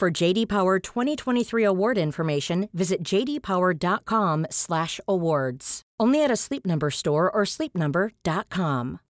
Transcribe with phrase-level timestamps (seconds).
[0.00, 5.82] For JD Power 2023 award information, visit jdpower.com/awards.
[6.00, 9.00] Only at a Sleep Number store or sleepnumber.com.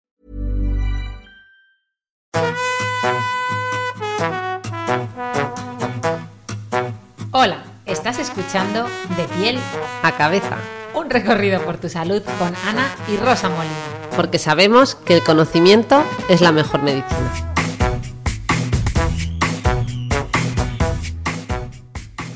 [7.31, 9.61] Hola, estás escuchando De piel
[10.03, 10.59] a cabeza,
[10.97, 13.77] un recorrido por tu salud con Ana y Rosa Molina.
[14.17, 17.51] porque sabemos que el conocimiento es la mejor medicina.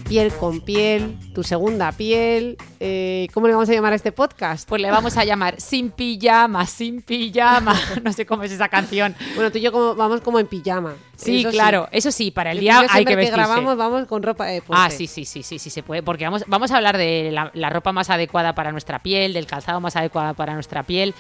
[0.08, 2.58] Piel con piel, tu segunda piel.
[2.78, 4.68] eh, ¿Cómo le vamos a llamar a este podcast?
[4.68, 7.74] Pues le vamos a llamar Sin pijama, sin pijama.
[8.04, 9.14] No sé cómo es esa canción.
[9.34, 10.94] Bueno, tú y yo como, vamos como en pijama.
[11.16, 13.40] Sí, Eso claro, eso sí, para el Yo día hay que vestirse.
[13.40, 14.82] grabamos vamos con ropa de deporte.
[14.84, 17.50] Ah, sí, sí, sí, sí, sí se puede, porque vamos, vamos a hablar de la,
[17.54, 21.14] la ropa más adecuada para nuestra piel, del calzado más adecuado para nuestra piel,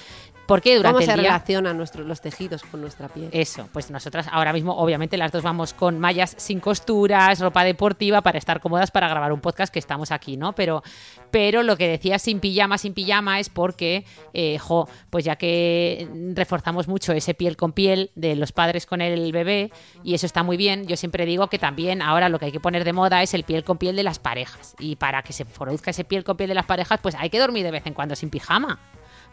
[0.46, 3.28] porque durante ¿Cómo se el día relaciona nuestro- los tejidos con nuestra piel?
[3.32, 8.20] Eso, pues nosotras ahora mismo, obviamente, las dos vamos con mallas sin costuras, ropa deportiva
[8.20, 10.54] para estar cómodas para grabar un podcast que estamos aquí, ¿no?
[10.54, 10.82] Pero,
[11.30, 16.08] pero lo que decía sin pijama, sin pijama es porque, eh, jo, pues ya que
[16.34, 19.72] reforzamos mucho ese piel con piel de los padres con el bebé,
[20.02, 22.60] y eso está muy bien, yo siempre digo que también ahora lo que hay que
[22.60, 24.74] poner de moda es el piel con piel de las parejas.
[24.78, 27.38] Y para que se produzca ese piel con piel de las parejas, pues hay que
[27.38, 28.78] dormir de vez en cuando sin pijama.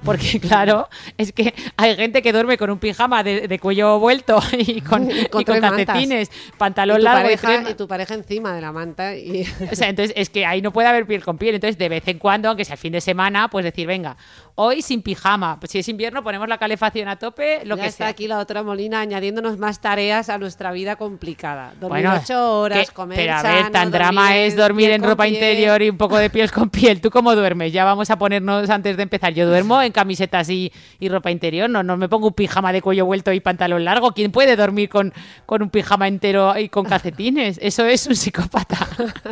[0.04, 4.40] Porque claro, es que hay gente que duerme con un pijama de, de cuello vuelto
[4.58, 6.02] y con, Y y con mantas.
[6.02, 9.46] Y pantalón tu, largo y pareja, tres- y tu pareja encima de la manta y...
[9.72, 11.56] o sea, entonces es que ahí no puede haber piel con piel.
[11.56, 14.18] Entonces, de vez en cuando, aunque sea el fin de semana, pues decir, venga,
[14.56, 15.60] hoy sin pijama.
[15.60, 18.08] Pues si es invierno, ponemos la calefacción a tope, lo ya que está sea.
[18.10, 21.73] aquí la otra Molina añadiéndonos más tareas a nuestra vida complicada.
[21.80, 25.23] Dormir Bueno, ocho horas, que- comer Pero a ver, tan drama es dormir en ropa
[25.23, 25.36] piel.
[25.36, 27.02] interior y un poco de piel con piel.
[27.02, 27.73] ¿Tú cómo duermes?
[27.73, 29.34] Ya vamos a ponernos antes de empezar.
[29.34, 31.70] Yo duermo en camisetas y, y ropa interior.
[31.70, 34.11] No, no me pongo un pijama de cuello vuelto y pantalón largo.
[34.14, 35.14] ¿Quién puede dormir con,
[35.45, 37.60] con un pijama entero y con calcetines?
[37.61, 38.88] Eso es un psicópata.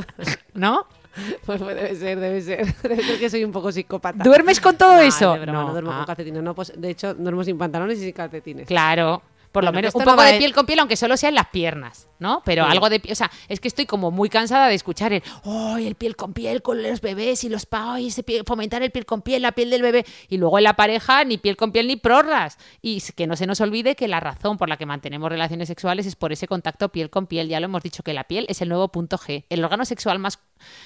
[0.53, 0.85] ¿No?
[1.46, 2.75] Pues, pues debe ser, debe ser.
[2.84, 4.24] Debe ser que soy un poco psicópata.
[4.24, 5.34] ¿Duermes con todo No, eso?
[5.34, 6.44] de broma, no, duermo Ah, con calcetines.
[6.44, 8.68] No, pues, de hecho, duermo sin pantalones y sin calcetines.
[8.68, 9.22] Claro.
[9.51, 11.35] Por lo Bueno, menos un no poco de piel con piel, aunque solo sea en
[11.35, 12.43] las piernas, ¿no?
[12.45, 12.71] Pero Sí.
[12.71, 13.13] algo de piel.
[13.13, 15.23] O sea, es que estoy como muy cansada de escuchar el.
[15.43, 17.99] ¡Ay, el piel con piel con los bebés y los pa!
[17.99, 18.11] y
[18.45, 20.05] fomentar el piel con piel, la piel del bebé!
[20.27, 22.59] Y luego en la pareja, ni piel con piel ni prorras.
[22.83, 26.05] Y que no se nos olvide que la razón por la que mantenemos relaciones sexuales
[26.05, 27.47] es por ese contacto piel con piel.
[27.49, 29.45] Ya lo hemos dicho que la piel es el nuevo punto G.
[29.49, 30.37] El órgano sexual más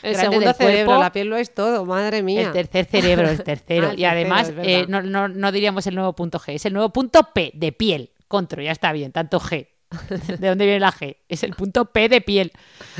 [0.03, 1.03] El grande segundo del cerebro, cuerpo.
[1.03, 2.44] la piel lo es todo, madre mía.
[2.44, 3.88] El tercer cerebro, el tercero.
[3.90, 6.66] Ah, el y además, tercero, eh, no, no- no diríamos el nuevo punto G, es
[6.66, 8.12] el nuevo punto P de piel.
[8.34, 9.73] Contro, ya está bien, tanto G.
[10.40, 11.18] ¿De dónde viene la G?
[11.28, 12.52] Es el punto P de piel.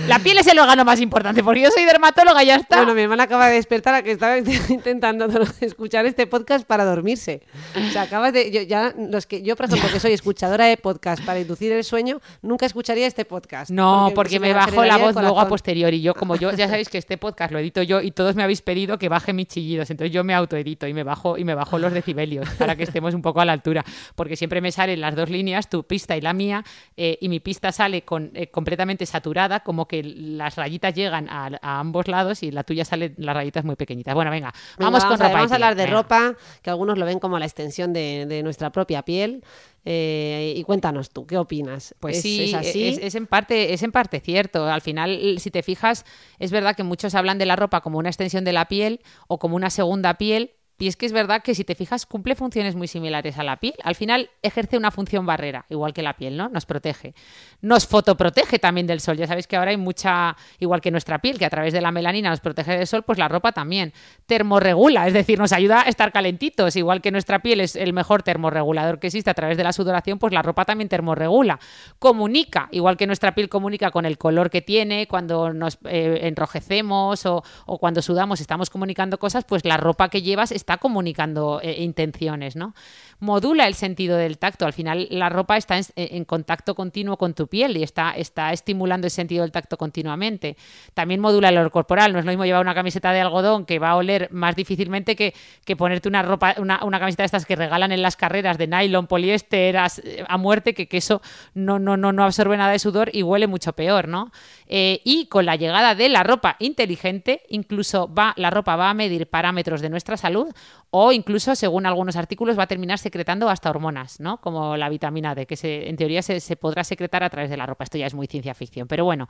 [0.08, 2.78] La piel es el órgano más importante, porque yo soy dermatóloga y ya está.
[2.78, 4.38] Bueno, mi hermana acaba de despertar a que estaba
[4.70, 5.28] intentando
[5.62, 7.44] escuchar este podcast para dormirse.
[7.76, 8.52] O sea, acabas de.
[8.52, 11.84] Yo, ya, los que, yo, por ejemplo, que soy escuchadora de podcast para inducir el
[11.84, 13.72] sueño, nunca escucharía este podcast.
[13.72, 16.02] No, porque, se me bajo la voz luego a posteriori.
[16.02, 18.62] Yo, como yo, ya sabéis que este podcast lo edito yo y todos me habéis
[18.62, 19.90] pedido que baje mis chillidos.
[19.90, 23.14] Entonces yo me autoedito y me bajo y me bajo los decibelios para que estemos
[23.14, 23.84] un poco a la altura.
[24.16, 26.64] Porque siempre me salen las dos líneas, tu pista y la mía,
[26.98, 31.52] eh, y mi pista sale con, eh, completamente saturada, como que las rayitas llegan a,
[31.62, 34.14] a ambos lados y la tuya sale las rayitas muy pequeñitas.
[34.16, 35.34] Bueno, venga, Venga, vamos, con a, ropa.
[35.38, 35.98] vamos a hablar de Venga.
[35.98, 39.44] ropa, que algunos lo ven como la extensión de, de nuestra propia piel.
[39.86, 41.94] Eh, y cuéntanos tú, ¿qué opinas?
[42.00, 42.88] Pues ¿Es- sí, ¿es así?
[42.88, 44.66] Es, es en parte, es en parte cierto.
[44.70, 46.06] Al final, si te fijas,
[46.40, 49.40] es verdad que muchos hablan de la ropa como una extensión de la piel o
[49.40, 50.52] como una segunda piel.
[50.84, 53.56] Y es que es verdad que si te fijas, cumple funciones muy similares a la
[53.56, 53.74] piel.
[53.86, 56.50] Al final ejerce una función barrera, igual que la piel, ¿no?
[56.50, 57.16] Nos protege.
[57.62, 59.16] Nos fotoprotege también del sol.
[59.16, 61.94] Ya sabéis que ahora hay mucha, igual que nuestra piel, que a través de la
[61.94, 63.94] melanina nos protege del sol, pues la ropa también.
[64.26, 66.76] Termorregula, es decir, nos ayuda a estar calentitos.
[66.76, 70.20] Igual que nuestra piel es el mejor termorregulador que existe a través de la sudoración,
[70.20, 71.62] pues la ropa también termorregula.
[71.98, 77.26] Comunica, igual que nuestra piel comunica con el color que tiene, cuando nos eh, enrojecemos
[77.26, 81.82] o, o cuando sudamos estamos comunicando cosas, pues la ropa que llevas está comunicando eh,
[81.84, 82.74] intenciones, ¿no?
[83.20, 84.66] Modula el sentido del tacto.
[84.66, 89.08] Al final, la ropa está en, contacto continuo con tu piel y está, está estimulando
[89.08, 90.58] el sentido del tacto continuamente.
[90.94, 92.12] También modula el olor corporal.
[92.12, 95.16] No es lo mismo llevar una camiseta de algodón que va a oler más difícilmente
[95.16, 95.34] que,
[95.64, 99.08] que ponerte una ropa, una, camiseta de estas que regalan en las carreras de nylon,
[99.08, 99.88] poliéster, a,
[100.28, 101.22] a muerte, que, que, eso
[101.54, 104.32] no, no, no, no absorbe nada de sudor y huele mucho peor, ¿no?
[104.68, 108.94] Eh, y con la llegada de la ropa inteligente, incluso va, la ropa va a
[108.94, 110.53] medir parámetros de nuestra salud
[110.90, 114.40] o incluso, según algunos artículos, va a terminar secretando hasta hormonas, ¿no?
[114.40, 117.84] Como la vitamina D, que en teoría se, podrá secretar a través de la ropa.
[117.84, 119.28] Esto ya es muy ciencia ficción, pero bueno.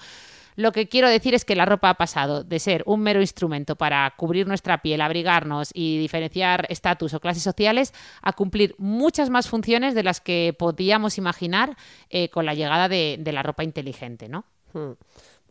[0.56, 3.76] Lo que quiero decir es que la ropa ha pasado de ser un mero instrumento
[3.76, 9.48] para cubrir nuestra piel, abrigarnos y diferenciar estatus o clases sociales a cumplir muchas más
[9.48, 11.76] funciones de las que podíamos imaginar
[12.10, 14.46] eh, con la llegada de, de, la ropa inteligente, ¿no?
[14.74, 14.92] Hmm.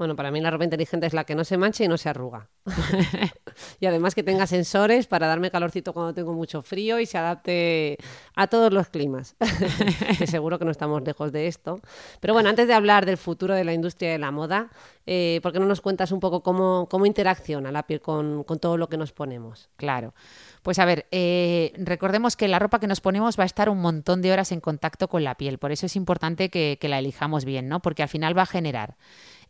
[0.03, 2.09] Bueno, para mí la ropa inteligente es la que no se mancha y no se
[2.09, 2.49] arruga.
[3.79, 7.99] y además que tenga sensores para darme calorcito cuando tengo mucho frío y se adapte
[8.35, 9.37] a todos los climas.
[10.27, 11.79] seguro que no estamos lejos de esto.
[12.19, 14.71] Pero bueno, antes de hablar del futuro de la industria de la moda,
[15.07, 18.59] eh, ¿por qué no nos cuentas un poco cómo, cómo interacciona la piel con, con
[18.59, 19.71] todo lo que nos ponemos?
[19.77, 20.15] Claro.
[20.63, 23.81] Pues a ver, eh, recordemos que la ropa que nos ponemos va a estar un
[23.81, 26.99] montón de horas en contacto con la piel, por eso es importante que, que la
[26.99, 27.81] elijamos bien, ¿no?
[27.81, 28.97] Porque al final va a generar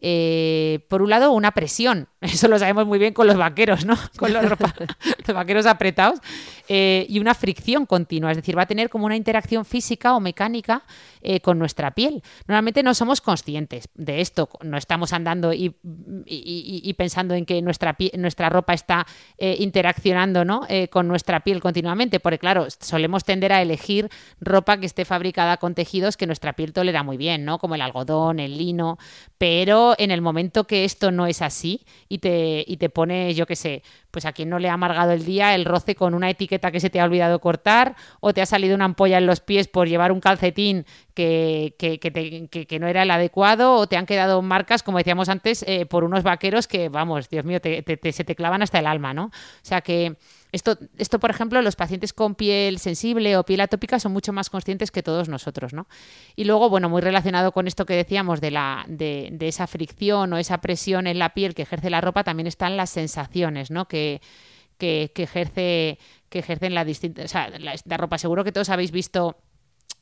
[0.05, 2.09] eh, por un lado, una presión.
[2.21, 3.97] Eso lo sabemos muy bien con los vaqueros, ¿no?
[4.19, 4.45] Con los,
[5.27, 6.21] los vaqueros apretados.
[6.69, 8.31] Eh, y una fricción continua.
[8.31, 10.85] Es decir, va a tener como una interacción física o mecánica
[11.21, 12.23] eh, con nuestra piel.
[12.47, 14.49] Normalmente no somos conscientes de esto.
[14.63, 15.71] No estamos andando y,
[16.97, 19.07] pensando en que nuestra, nuestra ropa está
[19.39, 20.63] interaccionando ¿no?
[20.91, 22.21] con nuestra piel continuamente.
[22.21, 24.09] Porque, claro, solemos tender a elegir
[24.41, 27.59] ropa que esté fabricada con tejidos que nuestra piel tolera muy bien, ¿no?
[27.59, 28.99] Como el algodón, el lino.
[29.39, 33.47] Pero en el momento que esto no es así y te, y te pone, yo
[33.47, 36.31] qué sé, pues a quien no le ha amargado el día el roce con una
[36.31, 39.41] etiqueta que se te ha olvidado cortar o te ha salido una ampolla en los
[39.41, 44.07] pies por llevar un calcetín que, que, que, no era el adecuado o te han
[44.07, 47.83] quedado marcas, como decíamos antes, eh, por unos vaqueros que, vamos, Dios mío, te,
[48.13, 49.25] se te clavan hasta el alma, ¿no?
[49.25, 49.31] O
[49.63, 50.17] sea que
[50.53, 54.51] esto, esto, por ejemplo, los pacientes con piel sensible o piel atópica son mucho más
[54.51, 55.89] conscientes que todos nosotros, ¿no?
[56.37, 60.33] Y luego, bueno, muy relacionado con esto que decíamos de, la, de, de esa fricción
[60.33, 63.89] o esa presión en la piel que ejerce la ropa, también están las sensaciones, ¿no?
[63.89, 64.21] Que,
[64.79, 68.19] que, ejerce que ejercen la distinta, o sea, la ropa.
[68.19, 69.37] Seguro que todos habéis visto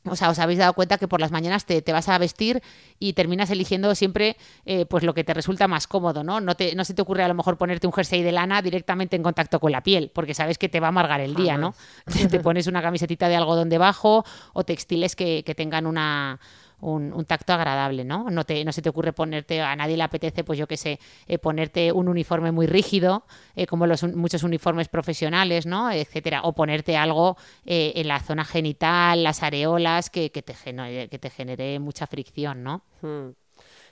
[0.05, 2.61] o sea, os habéis dado cuenta que por las mañanas te, vas a vestir
[2.99, 6.41] y terminas eligiendo siempre eh, pues lo que te resulta más cómodo, ¿no?
[6.41, 9.15] No, te, no se te ocurre a lo mejor ponerte un jersey de lana directamente
[9.15, 11.75] en contacto con la piel, porque sabes que te va a amargar el día, ¿no?
[12.29, 16.39] te pones una camisetita de algodón debajo o textiles que tengan una,
[16.81, 18.29] un, tacto agradable, ¿no?
[18.29, 20.99] No, te, no se te ocurre ponerte, a nadie le apetece, pues yo qué sé,
[21.27, 23.25] eh, ponerte un uniforme muy rígido,
[23.55, 25.91] eh, como los muchos uniformes profesionales, ¿no?
[25.91, 26.41] Etcétera.
[26.43, 31.19] O ponerte algo eh, en la zona genital, las areolas, que, que, te, genere, que
[31.19, 32.83] te genere mucha fricción, ¿no?
[33.01, 33.29] Hmm.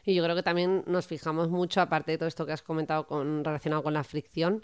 [0.06, 3.06] Y yo creo que también nos fijamos mucho, aparte de todo esto que has comentado
[3.06, 4.63] con, relacionado con la fricción,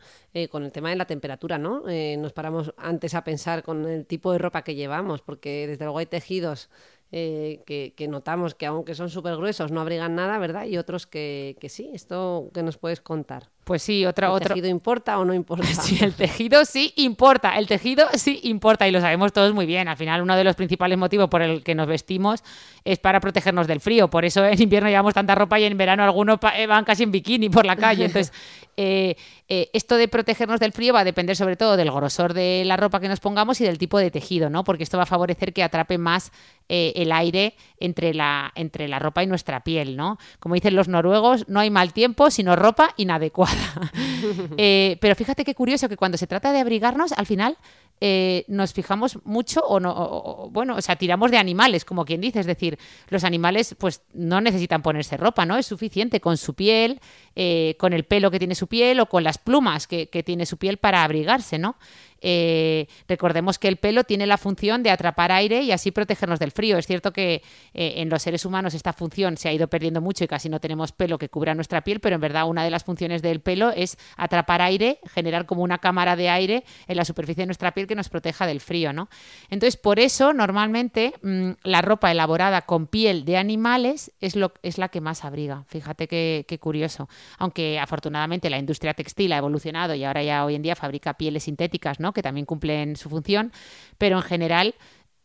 [0.50, 1.83] con el tema de la temperatura, ¿no?
[2.18, 6.00] nos paramos antes a pensar con el tipo de ropa que llevamos, porque desde luego
[6.00, 6.69] hay tejidos
[7.12, 10.66] eh, que, notamos que aunque son súper gruesos no abrigan nada, ¿verdad?
[10.66, 13.52] Y otros que, que sí, esto que nos puedes contar.
[13.66, 15.66] Pues sí, otra, ¿El tejido importa o no importa?
[15.82, 19.88] Sí, el tejido sí importa, el tejido sí importa y lo sabemos todos muy bien.
[19.88, 22.44] Al final, uno de los principales motivos por el que nos vestimos
[22.84, 24.08] es para protegernos del frío.
[24.08, 27.12] Por eso en invierno llevamos tanta ropa y en verano algunos eh, van casi en
[27.12, 28.06] bikini por la calle.
[28.06, 28.32] Entonces,
[28.78, 29.16] eh,
[29.50, 32.78] eh, esto de protegernos del frío va a depender sobre todo del grosor de la
[32.78, 34.64] ropa que nos pongamos y del tipo de tejido, ¿no?
[34.64, 36.32] Porque esto va a favorecer que atrape más
[36.68, 40.18] el aire entre la, entre la ropa y nuestra piel, ¿no?
[40.40, 43.55] Como dicen los noruegos, no hay mal tiempo, sino ropa inadecuada.
[44.57, 47.57] Eh, pero fíjate qué curioso que cuando se trata de abrigarnos, al final
[48.02, 52.40] eh, nos fijamos mucho o no, bueno, o sea, tiramos de animales, como quien dice,
[52.40, 52.78] es decir,
[53.09, 55.57] los animales pues no necesitan ponerse ropa, ¿no?
[55.57, 57.00] Es suficiente con su piel,
[57.35, 60.45] eh, con el pelo que tiene su piel o con las plumas que, que tiene
[60.45, 61.78] su piel para abrigarse, ¿no?
[62.22, 66.52] Eh, recordemos que el pelo tiene la función de atrapar aire y así protegernos del
[66.52, 66.78] frío.
[66.78, 67.42] Es cierto que
[67.74, 70.60] eh, en los seres humanos esta función se ha ido perdiendo mucho y casi no
[70.60, 73.72] tenemos pelo que cubra nuestra piel, pero en verdad una de las funciones del pelo
[73.72, 77.88] es atrapar aire, generar como una cámara de aire en la superficie de nuestra piel
[77.88, 79.10] que nos proteja del frío, ¿no?
[79.50, 84.78] Entonces, por eso, normalmente, mm, la ropa elaborada con piel de animales es, lo, es
[84.78, 85.64] la que más abriga.
[85.68, 87.10] Fíjate qué, qué curioso.
[87.38, 91.44] Aunque afortunadamente la industria textil ha evolucionado y ahora ya hoy en día fabrica pieles
[91.44, 92.05] sintéticas, ¿no?
[92.14, 93.52] Que también cumplen su función,
[93.97, 94.76] pero en general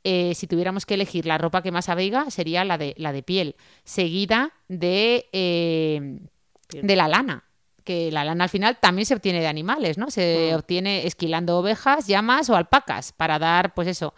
[0.05, 3.23] eh, si tuviéramos que elegir la ropa que más abriga, sería la de, la de
[3.23, 6.21] piel, seguida de, eh,
[6.71, 7.45] de la lana.
[7.85, 10.11] que la lana al final también se obtiene de animales, ¿no?
[10.11, 14.15] Se obtiene esquilando ovejas, llamas o alpacas para dar, pues eso,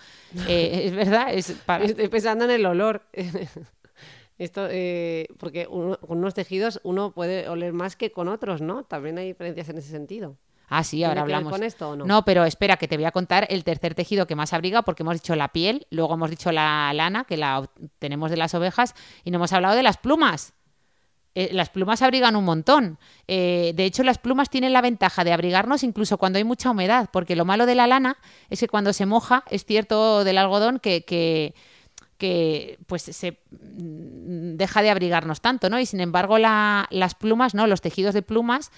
[0.47, 1.85] eh, es verdad, es para...
[1.85, 3.02] Estoy pensando en el olor.
[4.38, 8.85] Esto, eh, porque uno- con unos tejidos uno puede oler más que con otros, ¿no?
[8.85, 10.37] También hay diferencias en ese sentido.
[10.75, 11.52] Ah, sí, ¿Tiene ahora hablamos.
[11.52, 12.05] con esto o no?
[12.07, 15.02] No, pero espera, que te voy a contar el tercer tejido que más abriga, porque
[15.02, 18.95] hemos dicho la piel, luego hemos dicho la lana, que la tenemos de las ovejas,
[19.25, 20.55] y no hemos hablado de las plumas.
[21.35, 22.99] Eh, las plumas abrigan un montón.
[23.26, 27.09] Eh, de hecho, las plumas tienen la ventaja de abrigarnos incluso cuando hay mucha humedad,
[27.12, 28.17] porque lo malo de la lana
[28.50, 31.55] es que cuando se moja, es cierto del algodón que, que,
[32.19, 35.81] que, pues se mm, deja de abrigarnos tanto, ¿no?
[35.81, 37.67] Y sin embargo, la- las plumas, ¿no?
[37.67, 38.71] Los tejidos de plumas,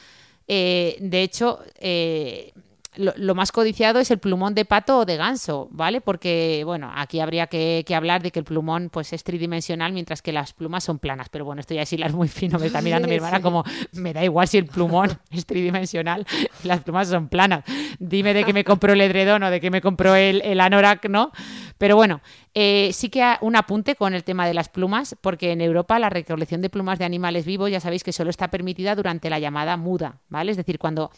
[0.49, 2.53] eh, de hecho, eh,
[2.97, 6.01] lo, lo más codiciado es el plumón de pato o de ganso, ¿vale?
[6.01, 10.23] Porque, bueno, aquí habría que, que hablar de que el plumón pues es tridimensional, mientras
[10.23, 11.29] que las plumas son planas.
[11.29, 13.43] Pero bueno, esto ya es hilar muy fino, me está mirando mi hermana Sí.
[13.43, 16.25] como, me da igual si el plumón es tridimensional,
[16.63, 17.65] las plumas son planas.
[17.99, 21.09] Dime de qué me compró el edredón o de qué me compró el, el anorak,
[21.09, 21.33] ¿no?
[21.79, 22.21] Pero bueno,
[22.55, 26.09] eh, sí que un apunte con el tema de las plumas, porque en Europa la
[26.09, 29.77] recolección de plumas de animales vivos ya sabéis que solo está permitida durante la llamada
[29.77, 30.53] muda, ¿vale?
[30.53, 31.11] Es decir, cuando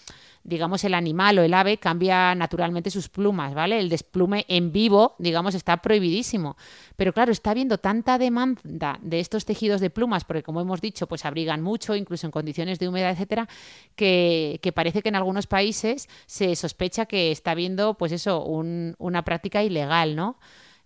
[0.45, 3.79] digamos el animal o el ave cambia naturalmente sus plumas, ¿vale?
[3.81, 6.57] El desplume en vivo, digamos, está prohibidísimo.
[6.97, 11.07] Pero claro, está habiendo tanta demanda de estos tejidos de plumas, porque como hemos dicho,
[11.07, 13.49] pues abrigan mucho, incluso en condiciones de humedad, etcétera,
[13.95, 18.95] que, que parece que en algunos países se sospecha que está habiendo, pues eso, un-
[18.99, 20.39] una práctica ilegal, ¿no?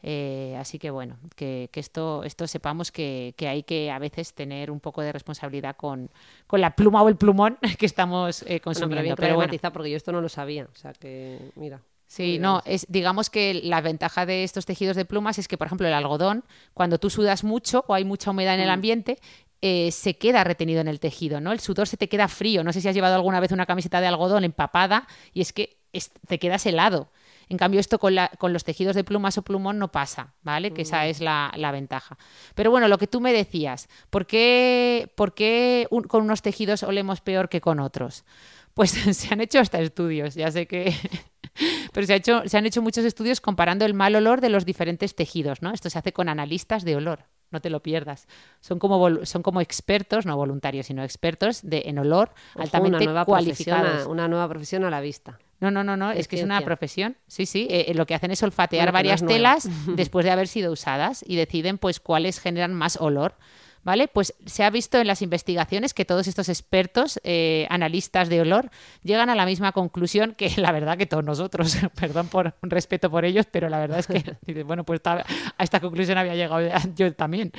[0.03, 4.33] Eh, así que bueno, que, que esto, esto sepamos que, que hay que a veces
[4.33, 6.11] tener un poco de responsabilidad con,
[6.47, 9.17] con la pluma o el plumón que estamos eh, Bueno, consumiendo.
[9.17, 9.53] pero bueno.
[9.73, 10.65] porque yo esto no lo sabía.
[10.73, 11.81] O sea que, mira.
[12.07, 15.69] Sí, no, es, digamos que la ventaja de estos tejidos de plumas es que, por
[15.69, 16.43] ejemplo, el algodón,
[16.75, 19.19] cuando tú sudas mucho o hay mucha humedad en el ambiente,
[19.63, 21.53] eh, se queda retenido en el tejido, ¿no?
[21.53, 22.65] El sudor se te queda frío.
[22.65, 25.77] No sé si has llevado alguna vez una camiseta de algodón empapada y es que
[25.93, 27.11] es- te quedas helado.
[27.51, 30.73] En cambio, esto con, la- con los tejidos de plumas o plumón no pasa, ¿vale?
[30.73, 32.17] Que esa es la, la ventaja.
[32.55, 36.83] Pero bueno, lo que tú me decías, ¿por qué, por qué un- con unos tejidos
[36.85, 38.25] olemos peor que con otros?
[38.73, 40.95] Pues se han hecho hasta estudios, ya sé que...
[41.93, 44.65] Pero se, ha hecho, se han hecho muchos estudios comparando el mal olor de los
[44.65, 45.73] diferentes tejidos, ¿no?
[45.73, 48.29] Esto se hace con analistas de olor, no te lo pierdas.
[48.61, 52.97] Son como, vol- son como expertos, no voluntarios, sino expertos de, en olor Ojo, altamente
[52.99, 54.07] una nueva cualificados.
[54.07, 55.41] una nueva profesión a la vista.
[55.61, 57.17] No, no, no, no, Es es que es una profesión.
[57.27, 60.25] Sí, sí, eh, eh, lo que hacen es olfatear Bueno, que no varias telas después
[60.25, 63.35] de haber sido usadas y deciden pues cuáles generan más olor.
[63.83, 64.09] ¿Vale?
[64.09, 68.71] Pues se ha visto en las investigaciones que todos estos expertos, eh, analistas de olor,
[69.03, 71.77] llegan a la misma conclusión que la verdad que todos nosotros.
[71.99, 75.25] Perdón por un respeto por ellos, pero la verdad es que, bueno, pues a
[75.59, 76.61] esta conclusión había llegado
[76.95, 77.53] yo también.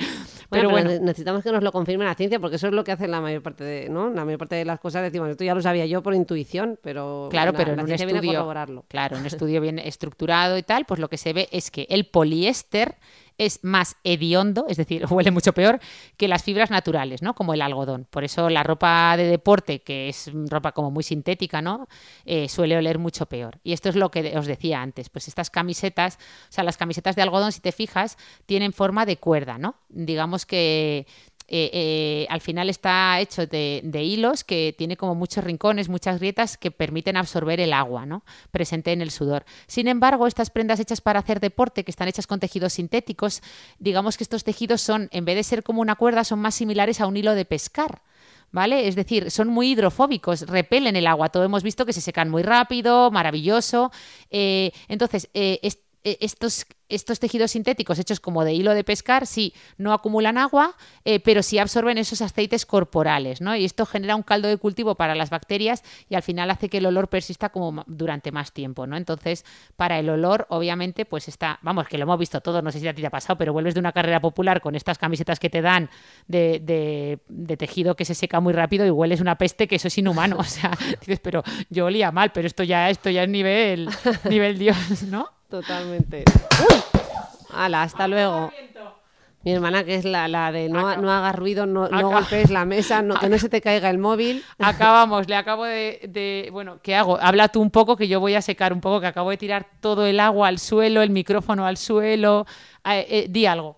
[0.48, 2.84] Pero Bueno, bueno, ne- necesitamos que nos lo confirme la ciencia porque eso es lo
[2.84, 4.10] que hacen la mayor parte de, ¿no?
[4.10, 7.28] La mayor parte de las cosas decimos, esto ya lo sabía yo por intuición, pero
[7.32, 8.84] Claro, la- pero en un viene a estudio, corroborarlo.
[8.86, 12.06] claro, un estudio bien estructurado y tal, pues lo que se ve es que el
[12.06, 12.94] poliéster
[13.38, 15.80] es más hediondo, es decir, huele mucho peor
[16.16, 17.34] que las fibras naturales, ¿no?
[17.34, 18.06] Como el algodón.
[18.10, 21.88] Por eso la ropa de deporte, que es ropa como muy sintética, ¿no?
[22.24, 23.58] Eh, suele oler mucho peor.
[23.62, 27.16] Y esto es lo que os decía antes, pues estas camisetas, o sea, las camisetas
[27.16, 29.76] de algodón, si te fijas, tienen forma de cuerda, ¿no?
[29.88, 31.06] Digamos que
[31.48, 36.56] eh, eh, al final está hecho de, hilos que tiene como muchos rincones, muchas grietas
[36.56, 38.24] que permiten absorber el agua ¿no?
[38.50, 39.44] presente en el sudor.
[39.66, 43.42] Sin embargo, estas prendas hechas para hacer deporte, que están hechas con tejidos sintéticos,
[43.78, 47.00] digamos que estos tejidos son, en vez de ser como una cuerda, son más similares
[47.00, 48.02] a un hilo de pescar.
[48.54, 48.86] ¿Vale?
[48.86, 51.30] Es decir, son muy hidrofóbicos, repelen el agua.
[51.30, 53.90] Todo hemos visto que se secan muy rápido, maravilloso.
[54.30, 59.54] Eh, entonces, es- eh, estos, estos tejidos sintéticos hechos como de hilo de pescar, sí,
[59.78, 63.54] no acumulan agua, eh, pero sí absorben esos aceites corporales, ¿no?
[63.56, 66.78] Y esto genera un caldo de cultivo para las bacterias y al final hace que
[66.78, 68.96] el olor persista como durante más tiempo, ¿no?
[68.96, 69.44] Entonces,
[69.76, 72.88] para el olor, obviamente, pues está, vamos, que lo hemos visto todos, no sé si
[72.88, 75.50] a ti te ha pasado, pero vuelves de una carrera popular con estas camisetas que
[75.50, 75.88] te dan
[76.26, 79.88] de, de- de tejido que se seca muy rápido y hueles una peste que eso
[79.88, 80.36] es inhumano.
[80.42, 83.88] O sea, dices, pero yo olía mal, pero esto ya, esto ya es nivel,
[84.28, 85.28] nivel Dios, ¿no?
[85.52, 86.24] Totalmente.
[86.60, 86.76] ¡Uy!
[87.50, 88.50] ¡Hala, hasta luego!
[89.44, 93.02] Mi hermana, que es la, la de no, hagas ruido, no, no golpees la mesa,
[93.02, 94.42] no, que no se te caiga el móvil.
[94.58, 97.18] Acabamos, le acabo de, de- Bueno, ¿qué hago?
[97.20, 99.66] Habla tú un poco que yo voy a secar un poco, que acabo de tirar
[99.80, 102.46] todo el agua al suelo, el micrófono al suelo.
[102.86, 103.76] Eh, eh, di algo.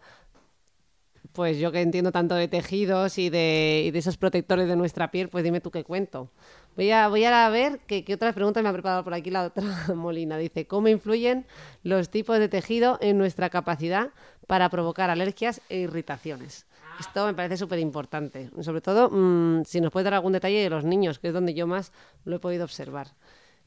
[1.33, 5.11] Pues yo que entiendo tanto de tejidos y de, y de esos protectores de nuestra
[5.11, 6.31] piel, pues dime tú qué cuento.
[6.77, 9.45] Voy a, voy a ver qué, qué otras preguntas me ha preparado por aquí la
[9.45, 9.63] otra
[9.95, 10.37] Molina.
[10.37, 11.47] Dice, ¿cómo influyen
[11.83, 14.11] los tipos de tejido en nuestra capacidad
[14.47, 16.67] para provocar alergias e irritaciones?
[16.99, 18.51] Esto me parece súper importante.
[18.61, 21.55] Sobre todo, mm, si nos puedes dar algún detalle de los niños, que es donde
[21.55, 21.93] yo más
[22.25, 23.09] lo he podido observar.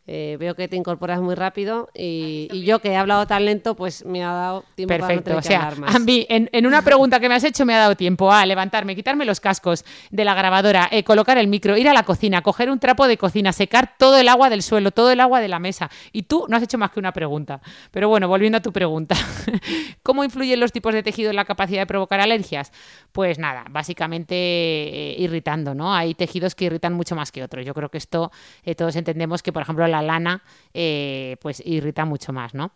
[0.10, 3.76] Eh, veo que te incorporas muy rápido y, y, yo que he hablado tan lento,
[3.76, 5.06] pues me ha dado tiempo Perfecto.
[5.06, 5.96] para no tener o sea, que hablar más.
[5.96, 8.46] a mí, en, en, una pregunta que me has hecho, me ha dado tiempo a
[8.46, 12.42] levantarme, quitarme los cascos de la grabadora, eh, colocar el micro, ir a la cocina,
[12.42, 15.50] coger un trapo de cocina, secar todo el agua del suelo, todo el agua de
[15.50, 15.92] la mesa.
[16.14, 17.60] Y tú no has hecho más que una pregunta.
[17.92, 19.18] Pero bueno, volviendo a tu pregunta,
[20.04, 22.72] ¿cómo influyen los tipos de tejido en la capacidad de provocar alergias?
[23.12, 25.94] Pues nada, básicamente eh, irritando, ¿no?
[25.94, 27.66] Hay tejidos que irritan mucho más que otros.
[27.66, 28.32] Yo creo que esto
[28.64, 32.72] eh, todos entendemos que, por ejemplo, la lana eh, pues irrita mucho más, ¿no?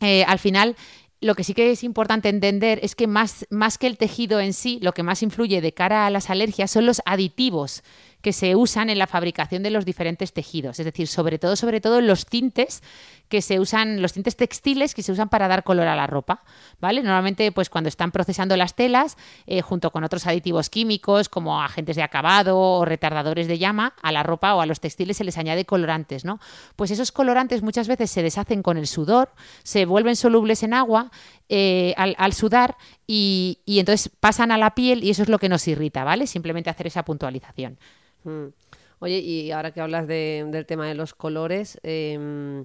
[0.00, 0.76] Eh, al final,
[1.20, 4.52] lo que sí que es importante entender es que más, más que el tejido en
[4.52, 7.82] sí, lo que más influye de cara a las alergias son los aditivos
[8.24, 11.82] que se usan en la fabricación de los diferentes tejidos, es decir, sobre todo, sobre
[11.82, 12.82] todo los tintes
[13.28, 16.42] que se usan, los tintes textiles que se usan para dar color a la ropa,
[16.80, 17.02] ¿vale?
[17.02, 21.96] Normalmente, pues cuando están procesando las telas, eh, junto con otros aditivos químicos como agentes
[21.96, 25.36] de acabado o retardadores de llama, a la ropa o a los textiles se les
[25.36, 26.40] añade colorantes, ¿no?
[26.76, 29.32] Pues esos colorantes muchas veces se deshacen con el sudor,
[29.64, 31.10] se vuelven solubles en agua
[31.50, 35.50] eh, al, sudar y, y entonces pasan a la piel y eso es lo que
[35.50, 36.26] nos irrita, ¿vale?
[36.26, 37.76] Simplemente hacer esa puntualización.
[38.24, 38.48] Mm.
[39.00, 42.64] Oye, y ahora que hablas de, del tema de los colores, eh,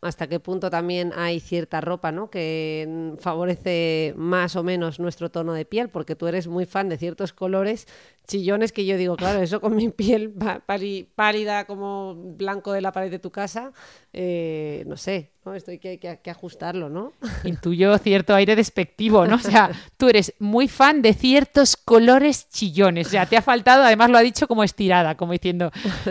[0.00, 2.30] ¿hasta qué punto también hay cierta ropa ¿no?
[2.30, 5.88] que favorece más o menos nuestro tono de piel?
[5.88, 7.86] Porque tú eres muy fan de ciertos colores
[8.26, 10.34] chillones que yo digo, claro, eso con mi piel
[11.14, 13.72] pálida como blanco de la pared de tu casa,
[14.12, 15.54] eh, no sé, ¿no?
[15.54, 17.12] Esto hay que, que, que, ajustarlo, ¿no?
[17.44, 19.36] Intuyo cierto aire despectivo, ¿no?
[19.36, 23.82] O sea, tú eres muy fan de ciertos colores chillones, o sea, te ha faltado,
[23.82, 25.70] además lo ha dicho como estirada, como diciendo,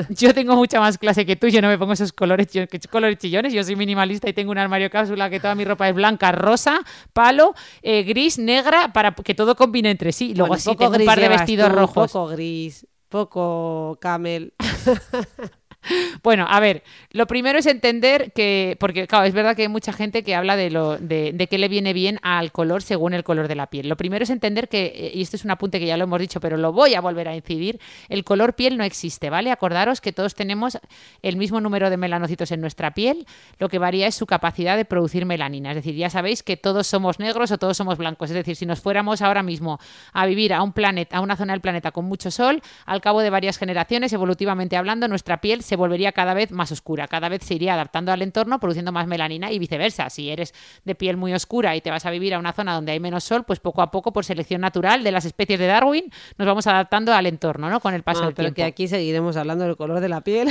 [0.10, 2.48] yo tengo mucha más clase que tú, yo no me pongo esos colores,
[2.90, 5.96] colores chillones, yo soy minimalista y tengo un armario cápsula que toda mi ropa es
[5.96, 6.82] blanca, rosa,
[7.14, 10.34] palo, eh, gris, negra, para que todo combine entre sí.
[10.34, 12.12] Luego bueno, sí tengo un par de vestidos tú, rojos.
[12.12, 14.54] Poco gris, poco camel.
[16.24, 19.92] Bueno, a ver, lo primero es entender que, porque claro, es verdad que hay mucha
[19.92, 23.24] gente que habla de, lo, de, de qué le viene bien al color según el
[23.24, 23.90] color de la piel.
[23.90, 26.40] Lo primero es entender que, y esto es un apunte que ya lo hemos dicho,
[26.40, 29.52] pero lo voy a volver a incidir, el color piel no existe, ¿vale?
[29.52, 30.78] Acordaros que todos tenemos
[31.22, 33.26] el mismo número de melanocitos en nuestra piel,
[33.58, 35.72] lo que varía es su capacidad de producir melanina.
[35.72, 38.30] Es decir, ya sabéis que todos somos negros o todos somos blancos.
[38.30, 39.80] Es decir, si nos fuéramos ahora mismo
[40.14, 43.22] a vivir a un planeta, a una zona del planeta con mucho sol, al cabo
[43.22, 47.44] de varias generaciones, evolutivamente hablando, nuestra piel se volvería cada vez más oscura, cada vez
[47.44, 50.10] se iría adaptando al entorno, produciendo más melanina y viceversa.
[50.10, 50.53] Si eres
[50.86, 53.24] de piel muy oscura y te vas a vivir a una zona donde hay menos
[53.24, 56.05] sol, pues poco a poco, por selección natural de las especies de Darwin,
[56.38, 57.79] nos vamos adaptando al entorno, ¿no?
[57.79, 58.55] Con el paso ah, del pero tiempo.
[58.55, 60.50] que aquí seguiremos hablando del color de la piel.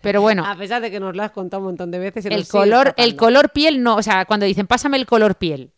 [0.00, 2.26] Pero bueno, a pesar de que nos lo has contado un montón de veces.
[2.26, 5.72] el color, el color piel no, o sea, cuando dicen pásame el color piel,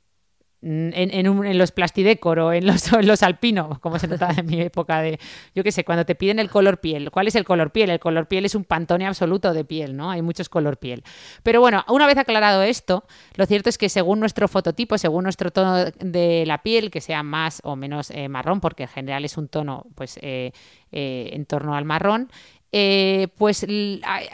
[0.60, 4.60] en, en, los plastidecor o en los, en los alpinos, como se notaba en mi
[4.60, 5.18] época de,
[5.54, 7.10] yo qué sé, cuando te piden el color piel.
[7.10, 7.90] ¿Cuál es el color piel?
[7.90, 10.10] El color piel es un pantone absoluto de piel, ¿no?
[10.10, 11.04] Hay muchos color piel.
[11.42, 13.04] Pero bueno, una vez aclarado esto,
[13.36, 17.22] lo cierto es que según nuestro fototipo, según nuestro tono de la piel, que sea
[17.22, 20.52] más o menos eh, marrón, porque en general es un tono pues eh,
[20.90, 22.30] eh, en torno al marrón,
[22.70, 23.66] eh, pues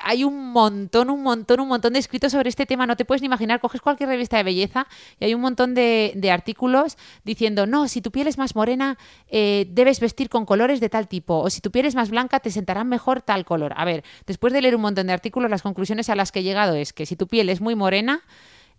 [0.02, 2.86] hay un montón, un montón, un montón de escritos sobre este tema.
[2.86, 4.86] No te puedes ni imaginar, coges cualquier revista de belleza
[5.20, 8.98] y hay un montón de, de artículos diciendo, no, si tu piel es más morena,
[9.28, 12.40] eh, debes vestir con colores de tal tipo, o si tu piel es más blanca,
[12.40, 13.72] te sentarán mejor tal color.
[13.76, 16.42] A ver, después de leer un montón de artículos, las conclusiones a las que he
[16.42, 18.22] llegado es que si tu piel es muy morena,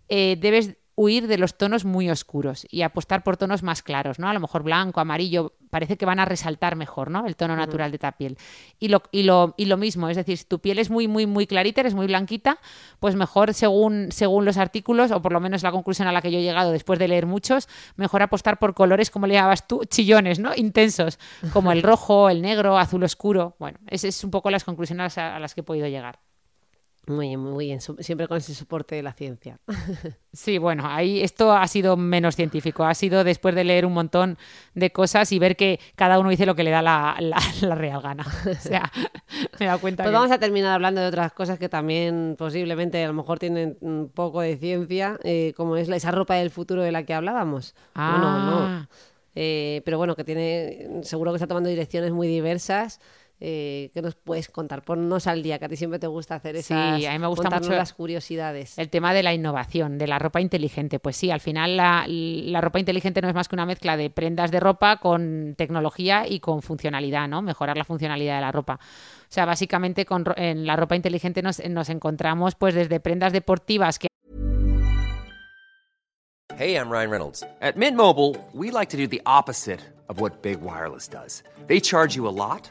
[0.08, 4.28] eh, debes huir de los tonos muy oscuros y apostar por tonos más claros, ¿no?
[4.28, 7.26] A lo mejor blanco, amarillo, parece que van a resaltar mejor, ¿no?
[7.26, 7.60] El tono uh -huh.
[7.60, 8.38] natural de tu piel.
[8.78, 11.26] Y lo, y, lo, y lo mismo, es decir, si tu piel es muy, muy,
[11.26, 12.58] muy clarita, eres muy blanquita,
[12.98, 16.32] pues mejor según, según los artículos, o por lo menos la conclusión a la que
[16.32, 19.84] yo he llegado después de leer muchos, mejor apostar por colores, como le llamabas tú,
[19.88, 20.54] chillones, ¿no?
[20.56, 21.18] Intensos,
[21.52, 23.54] como el rojo, el negro, azul oscuro.
[23.58, 26.20] Bueno, esas es un poco las conclusiones a, a las que he podido llegar.
[27.06, 27.80] Muy bien, muy bien.
[27.80, 29.58] Siempre con ese soporte de la ciencia.
[30.36, 32.84] Sí, bueno, ahí esto ha sido menos científico.
[32.84, 34.36] Ha sido después de leer un montón
[34.74, 37.74] de cosas y ver que cada uno dice lo que le da la, la, la
[37.74, 38.26] real gana.
[38.46, 38.92] O sea,
[39.58, 40.02] me he dado cuenta.
[40.02, 40.14] Pues que...
[40.14, 44.10] vamos a terminar hablando de otras cosas que también posiblemente a lo mejor tienen un
[44.12, 47.74] poco de ciencia, eh, como es esa ropa del futuro de la que hablábamos.
[47.94, 48.10] Ah.
[48.18, 48.88] Bueno, no.
[49.36, 53.00] Eh, pero bueno, que tiene, seguro que está tomando direcciones muy diversas.
[53.38, 54.82] Eh, ¿Qué nos puedes contar?
[54.82, 57.26] Ponnos al día, que a ti siempre te gusta hacer esas, sí, a mí me
[57.26, 58.78] gusta mucho las curiosidades.
[58.78, 60.98] El tema de la innovación, de la ropa inteligente.
[60.98, 64.10] Pues sí, al final la, la, ropa inteligente no es más que una mezcla de
[64.10, 67.42] prendas de ropa con tecnología y con funcionalidad, ¿no?
[67.42, 68.74] Mejorar la funcionalidad de la ropa.
[68.74, 73.98] O sea, básicamente con, en la ropa inteligente nos, nos encontramos pues desde prendas deportivas
[73.98, 74.08] que
[76.58, 77.44] Hey, I'm Ryan Reynolds.
[77.60, 81.42] At Mint Mobile, we like to do the opposite of what Big Wireless does.
[81.66, 82.70] They charge you a lot,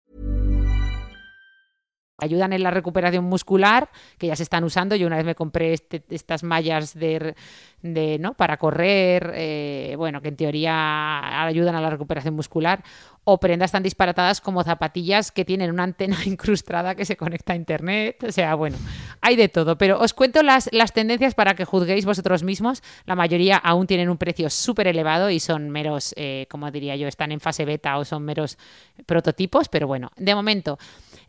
[2.21, 4.95] Ayudan en la recuperación muscular, que ya se están usando.
[4.95, 7.35] Yo una vez me compré este- estas mallas de,
[7.81, 8.33] de, ¿no?
[8.33, 12.83] para correr, eh, bueno, que en teoría ayudan a la recuperación muscular,
[13.23, 17.55] o prendas tan disparatadas como zapatillas que tienen una antena incrustada que se conecta a
[17.55, 18.23] internet.
[18.27, 18.77] O sea, bueno,
[19.21, 19.77] hay de todo.
[19.77, 22.81] Pero os cuento las, las tendencias para que juzguéis vosotros mismos.
[23.05, 27.07] La mayoría aún tienen un precio súper elevado y son meros, eh, como diría yo,
[27.07, 28.57] están en fase beta o son meros
[29.05, 30.79] prototipos, pero bueno, de momento.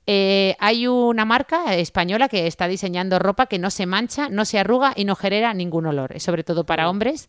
[0.06, 4.58] Eh, hay una marca española que está diseñando ropa que no se mancha, no se
[4.58, 6.18] arruga y no genera ningún olor.
[6.20, 7.28] Sobre todo para hombres.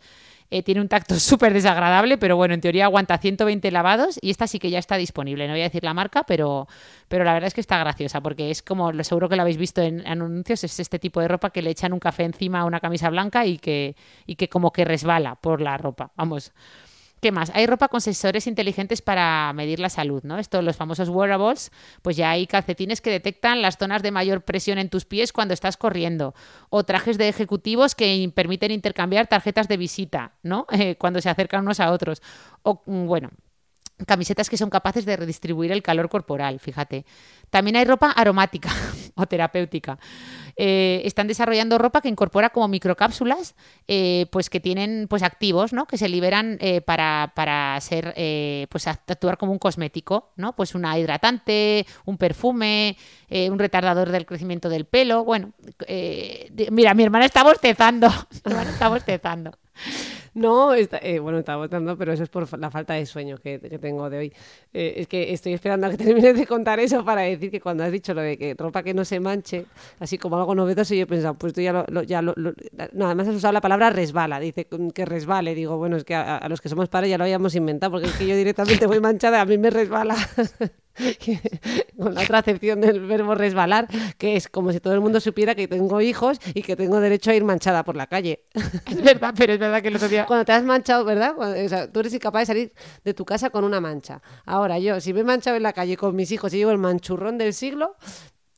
[0.50, 4.46] Eh, tiene un tacto súper desagradable, pero bueno, en teoría aguanta 120 lavados y esta
[4.46, 5.48] sí que ya está disponible.
[5.48, 6.68] No voy a decir la marca, pero,
[7.08, 9.58] pero la verdad es que está graciosa porque es como, lo seguro que lo habéis
[9.58, 12.60] visto en, en anuncios, es este tipo de ropa que le echan un café encima
[12.60, 13.96] a una camisa blanca y que,
[14.28, 16.12] y que como que resbala por la ropa.
[16.16, 16.54] Vamos.
[17.24, 17.54] ¿Qué más?
[17.56, 20.40] Hay ropa con sensores inteligentes para medir la salud, ¿no?
[20.40, 24.78] Esto, los famosos wearables, pues ya hay calcetines que detectan las zonas de mayor presión
[24.78, 26.36] en tus pies cuando estás corriendo,
[26.70, 30.68] o trajes de ejecutivos que permiten intercambiar tarjetas de visita, ¿no?
[30.84, 32.22] Eh, cuando se acercan unos a otros.
[32.64, 33.30] O, mm, bueno,
[34.06, 37.06] camisetas que son capaces de redistribuir el calor corporal, fíjate.
[37.50, 38.70] También hay ropa aromática
[39.16, 40.00] o terapéutica.
[40.56, 43.56] Eh, están desarrollando ropa que incorpora como microcápsulas,
[43.88, 45.86] eh, pues que tienen pues activos, ¿no?
[45.88, 48.14] Que se liberan eh, para, para ser,
[48.70, 50.56] pues act- actuar como un cosmético, ¿no?
[50.56, 52.98] Pues una hidratante, un perfume,
[53.50, 55.24] un retardador del crecimiento del pelo.
[55.24, 55.54] Bueno,
[56.72, 58.08] mira, mi hermana está bostezando.
[58.46, 59.52] Mi hermana está bostezando.
[60.36, 63.60] No, está- eh, bueno, estaba votando, pero eso es por la falta de sueño que,
[63.60, 64.34] que tengo de hoy.
[64.74, 67.84] Eh, es que estoy esperando a que termines de contar eso para decir que cuando
[67.84, 69.66] has dicho lo de que ropa que no se manche,
[70.00, 71.86] así como algo novedoso, yo he pensado, pues tú ya lo...
[71.88, 72.54] lo- ya lo, lo-
[72.94, 75.54] no, además has usado la palabra resbala, dice mm, que resbale.
[75.54, 78.08] Digo, bueno, es que a, a los que somos padres ya lo habíamos inventado, porque
[78.08, 80.16] es que yo directamente voy manchada, a mí me resbala.
[81.98, 85.56] Con la otra acepción del verbo resbalar, que es como si todo el mundo supiera
[85.56, 88.44] que tengo hijos y que tengo derecho a ir manchada por la calle.
[88.90, 90.26] Es verdad, pero es verdad que el otro día...
[90.26, 91.34] Cuando te has manchado, ¿verdad?
[91.36, 94.22] Cuando- o sea, tú eres incapaz de salir de tu casa con una mancha.
[94.46, 96.78] Ahora yo, si me he manchado en la calle con mis hijos y llevo el
[96.78, 97.96] manchurrón del siglo,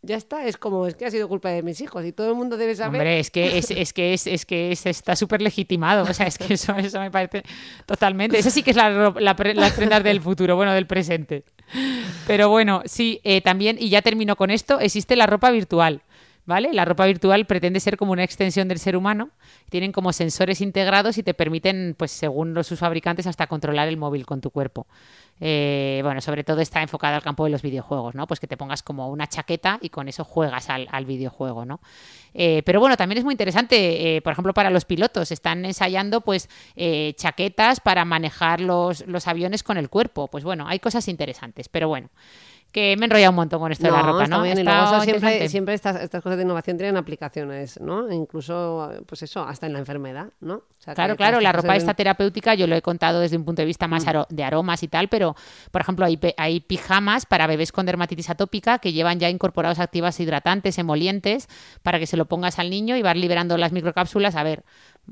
[0.05, 0.45] ya está.
[0.45, 2.75] Es como, es que ha sido culpa de mis hijos y todo el mundo debe
[2.75, 3.01] saber.
[3.01, 6.03] Hombre, es que es, es que es, que es- está súper legitimado.
[6.03, 7.43] O sea, es que eso, eso me parece
[7.85, 8.37] totalmente.
[8.39, 8.89] Eso sí que es la,
[9.19, 11.43] la las prendas del futuro, bueno, del presente.
[12.27, 16.01] Pero bueno, sí, eh, también, y ya termino con esto, existe la ropa virtual.
[16.47, 16.71] ¿Vale?
[16.73, 19.31] La ropa virtual pretende ser como una extensión del ser humano.
[19.71, 23.97] Tienen como sensores integrados y te permiten, pues según los, sus fabricantes, hasta controlar el
[23.97, 24.85] móvil con tu cuerpo.
[25.39, 28.25] Eh, bueno, sobre todo está enfocada al campo de los videojuegos, ¿no?
[28.25, 31.81] Pues que te pongas como una chaqueta y con eso juegas al, videojuego, ¿no?
[32.33, 35.31] Eh, pero bueno, también es muy interesante, eh, por ejemplo, para los pilotos.
[35.31, 40.27] Están ensayando, pues, eh, chaquetas para manejar los, los aviones con el cuerpo.
[40.27, 42.09] Pues bueno, hay cosas interesantes, pero bueno.
[42.71, 44.43] Que me he enrollado un montón con esto de la ropa, ¿no?
[44.43, 48.11] bien, y luego siempre, siempre estas, estas cosas de innovación tienen aplicaciones, ¿no?
[48.11, 50.55] Incluso, pues eso, hasta en la enfermedad, ¿no?
[50.55, 53.45] O sea, que Claro, claro, la ropa esta terapéutica yo lo he contado desde un
[53.45, 53.91] punto de vista Mm.
[53.91, 55.35] más aro- de aromas y tal, pero
[55.71, 60.19] por ejemplo hay, hay pijamas para bebés con dermatitis atópica que llevan ya incorporados activas
[60.19, 61.47] hidratantes, emolientes,
[61.81, 64.35] para que se lo pongas al niño y vas liberando las microcápsulas.
[64.35, 64.63] A ver,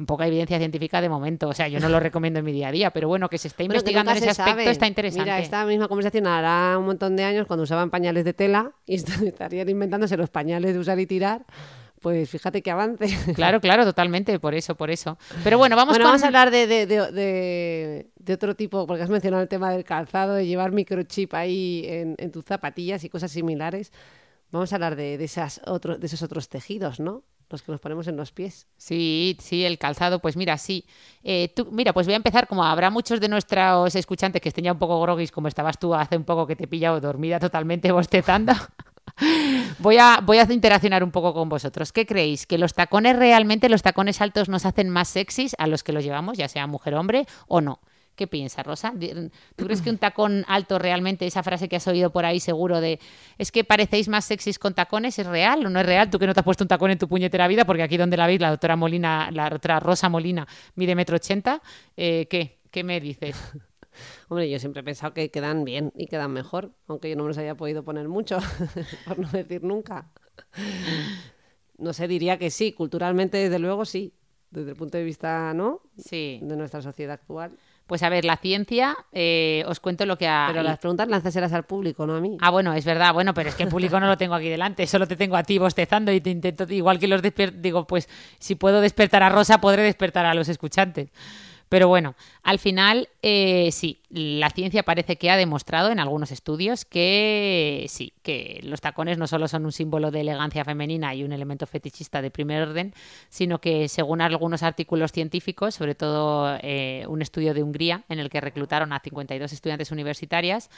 [0.05, 2.71] poca evidencia científica de momento, o sea, yo no lo recomiendo en mi día a
[2.73, 4.69] día, pero bueno, que se esté Bueno, investigando en ese se aspecto sabe.
[4.69, 5.23] está interesante.
[5.23, 8.95] Mira, esta misma conversación hará un montón de años cuando usaban pañales de tela y
[8.95, 11.45] est- estarían inventándose los pañales de usar y tirar.
[12.01, 13.05] Pues fíjate que avance.
[13.35, 15.17] Claro, claro, totalmente, por eso, por eso.
[15.43, 16.09] Pero bueno, vamos bueno, con...
[16.11, 19.71] vamos a hablar de, de- de- de- de otro tipo, porque has mencionado el tema
[19.71, 23.93] del calzado, de llevar microchip ahí en, en tus zapatillas y cosas similares.
[24.51, 27.23] Vamos a hablar de, de esas otros, de esos otros tejidos, ¿no?
[27.53, 28.67] Los que nos ponemos en los pies.
[28.77, 30.85] Sí, sí, el calzado, pues mira, sí.
[31.23, 34.65] Eh, tú, mira, pues voy a empezar, como habrá muchos de nuestros escuchantes que estén
[34.65, 37.39] ya un poco groguis, como estabas tú hace un poco que te he pillado dormida
[37.39, 38.53] totalmente bostezando.
[39.79, 41.91] Voy a, voy a interaccionar un poco con vosotros.
[41.91, 42.47] ¿Qué creéis?
[42.47, 46.03] ¿Que los tacones realmente, los tacones altos nos hacen más sexys a los que los
[46.03, 47.79] llevamos, ya sea mujer o hombre, o no?
[48.15, 48.93] ¿Qué piensas, Rosa?
[49.55, 52.79] ¿Tú crees que un tacón alto realmente, esa frase que has oído por ahí seguro
[52.79, 52.99] de
[53.39, 56.11] es que parecéis más sexys con tacones, ¿es real o no es real?
[56.11, 58.15] Tú que no te has puesto un tacón en tu puñetera vida, porque aquí donde
[58.15, 61.61] la veis, la doctora Molina, la doctora Rosa Molina mide metro ochenta,
[61.97, 62.59] eh, ¿qué?
[62.69, 63.35] ¿Qué me dices?
[64.29, 67.29] Hombre, yo siempre he pensado que quedan bien y quedan mejor, aunque yo no me
[67.29, 68.37] los haya podido poner mucho,
[69.07, 70.11] por no decir nunca.
[71.79, 74.13] No sé, diría que sí, culturalmente desde luego sí,
[74.51, 75.81] desde el punto de vista, ¿no?
[75.97, 76.39] Sí.
[76.43, 77.57] De nuestra sociedad actual.
[77.87, 80.45] Pues a ver, la ciencia, eh, os cuento lo que ha...
[80.47, 82.37] Pero las preguntas lánzaselas al público, no a mí.
[82.39, 84.87] Ah, bueno, es verdad, bueno, pero es que el público no lo tengo aquí delante,
[84.87, 87.61] solo te tengo a ti bostezando y te intento, igual que los desper...
[87.61, 88.07] digo, pues
[88.39, 91.09] si puedo despertar a Rosa, podré despertar a los escuchantes.
[91.73, 96.85] Pero bueno, al final eh, sí, la ciencia parece que ha demostrado en algunos estudios
[96.85, 101.31] que sí, que los tacones no solo son un símbolo de elegancia femenina y un
[101.31, 102.93] elemento fetichista de primer orden,
[103.29, 108.29] sino que según algunos artículos científicos, sobre todo eh, un estudio de Hungría en el
[108.29, 110.69] que reclutaron a 52 estudiantes universitarias,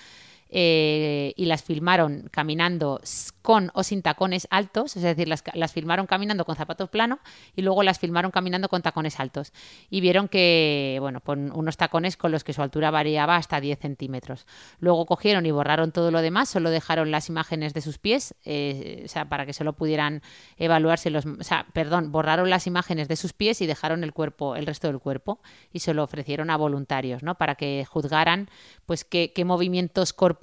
[0.49, 3.01] eh, y las filmaron caminando
[3.41, 7.19] con o sin tacones altos, es decir, las, las filmaron caminando con zapatos planos
[7.55, 9.53] y luego las filmaron caminando con tacones altos.
[9.89, 13.79] Y vieron que, bueno, con unos tacones con los que su altura variaba hasta 10
[13.79, 14.45] centímetros.
[14.79, 19.01] Luego cogieron y borraron todo lo demás, solo dejaron las imágenes de sus pies, eh,
[19.05, 20.21] o sea, para que solo pudieran
[20.57, 21.25] evaluarse los...
[21.25, 24.87] O sea, perdón, borraron las imágenes de sus pies y dejaron el cuerpo, el resto
[24.87, 25.39] del cuerpo,
[25.73, 27.35] y se lo ofrecieron a voluntarios, ¿no?
[27.35, 28.49] Para que juzgaran,
[28.85, 30.34] pues, qué, qué movimientos corporales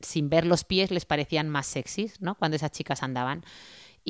[0.00, 2.36] sin ver los pies les parecían más sexys, ¿no?
[2.36, 3.44] Cuando esas chicas andaban.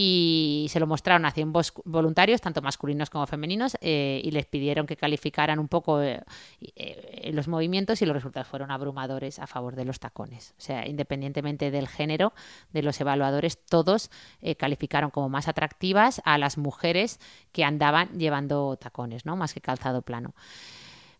[0.01, 1.53] Y se lo mostraron a 100
[1.85, 6.23] voluntarios, tanto masculinos como femeninos, eh, y les pidieron que calificaran un poco eh,
[6.61, 10.55] eh, los movimientos y los resultados fueron abrumadores a favor de los tacones.
[10.57, 12.33] O sea, independientemente del género
[12.73, 14.11] de los evaluadores, todos
[14.57, 17.19] calificaron como más atractivas a las mujeres
[17.51, 19.35] que andaban llevando tacones, ¿no?
[19.35, 20.33] Más que calzado plano.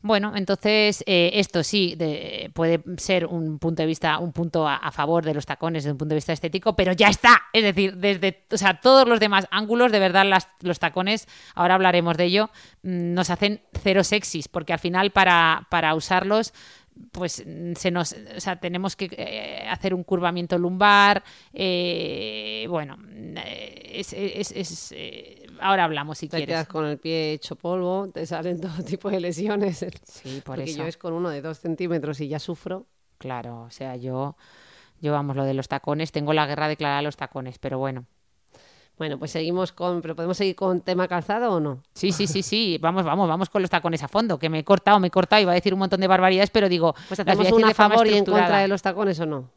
[0.01, 4.93] Bueno, entonces eh, esto sí de, puede ser un punto de vista, un punto a,
[4.93, 7.43] favor de los tacones desde un punto de vista estético, pero ya está.
[7.53, 11.75] Es decir, desde o sea, todos los demás ángulos, de verdad, las, los tacones, ahora
[11.75, 12.51] hablaremos de ello,
[12.83, 16.53] nos hacen cero sexys, porque al final para, para usarlos
[17.13, 17.45] pues
[17.77, 22.99] se nos, o sea, tenemos que eh, hacer un curvamiento lumbar, eh, bueno,
[23.37, 26.53] es, es, es eh, ahora hablamos si te quieres.
[26.55, 29.85] quedas con el pie hecho polvo, te salen todo tipo de lesiones.
[30.05, 30.79] Sí, por Porque eso.
[30.81, 32.87] yo es con uno de dos centímetros y ya sufro.
[33.19, 34.37] Claro, o sea, yo,
[35.01, 38.05] yo vamos, lo de los tacones, tengo la guerra declarada a los tacones, pero bueno.
[38.97, 41.83] Bueno, pues seguimos con, pero podemos seguir con tema calzado o no?
[41.95, 44.65] Sí, sí, sí, sí, vamos, vamos, vamos con los tacones a fondo, que me he
[44.65, 47.47] cortado, me he cortado, iba a decir un montón de barbaridades, pero digo, Pues voy
[47.47, 49.51] a una a favor y en contra de los tacones o no.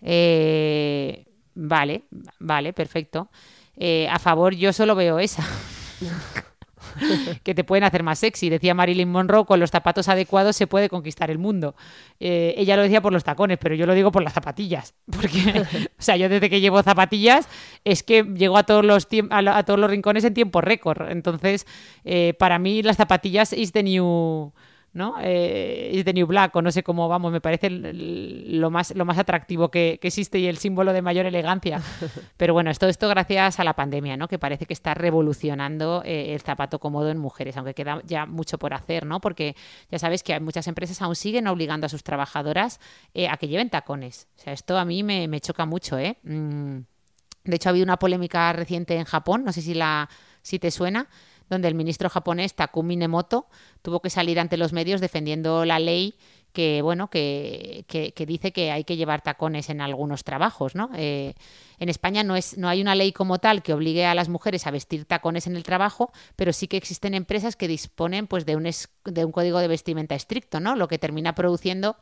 [0.00, 2.04] Eh, vale,
[2.38, 3.28] vale, perfecto.
[3.76, 5.44] Eh, a favor, yo solo veo esa.
[7.42, 8.48] que te pueden hacer más sexy.
[8.48, 11.74] Decía Marilyn Monroe, con los zapatos adecuados se puede conquistar el mundo.
[12.20, 14.94] Eh, ella lo decía por los tacones, pero yo lo digo por las zapatillas.
[15.06, 15.60] Porque,
[15.98, 17.48] o sea, yo desde que llevo zapatillas
[17.84, 21.10] es que llego a todos los, a, a todos los rincones en tiempo récord.
[21.10, 21.66] Entonces,
[22.04, 24.52] eh, para mí las zapatillas is the new...
[24.92, 25.14] ¿no?
[25.20, 29.04] Eh, is the new black, o no sé cómo vamos, me parece lo más, lo
[29.04, 31.80] más atractivo que, que existe y el símbolo de mayor elegancia.
[32.36, 34.28] Pero bueno, esto, esto gracias a la pandemia, ¿no?
[34.28, 38.58] Que parece que está revolucionando eh, el zapato cómodo en mujeres, aunque queda ya mucho
[38.58, 39.20] por hacer, ¿no?
[39.20, 39.56] Porque
[39.90, 42.80] ya sabes que muchas empresas aún siguen obligando a sus trabajadoras
[43.14, 44.28] eh, a que lleven tacones.
[44.36, 46.18] O sea, esto a mí me, me choca mucho, ¿eh?
[46.22, 46.80] Mm.
[47.44, 50.08] De hecho, ha habido una polémica reciente en Japón, no sé si, la,
[50.42, 51.08] si te suena,
[51.52, 53.46] donde el ministro japonés Takumi Nemoto
[53.82, 56.14] tuvo que salir ante los medios defendiendo la ley
[56.54, 60.90] que bueno que, que- dice que hay que llevar tacones en algunos trabajos, ¿no?
[60.94, 61.34] Eh,
[61.78, 64.66] en España no es no hay una ley como tal que obligue a las mujeres
[64.66, 68.56] a vestir tacones en el trabajo, pero sí que existen empresas que disponen pues de
[68.56, 70.74] un es- de un código de vestimenta estricto, ¿no?
[70.76, 71.96] Lo que termina produciendo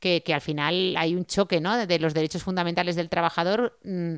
[0.00, 1.76] que, que al final hay un choque, ¿no?
[1.76, 3.78] De, de los derechos fundamentales del trabajador.
[3.84, 4.16] mm,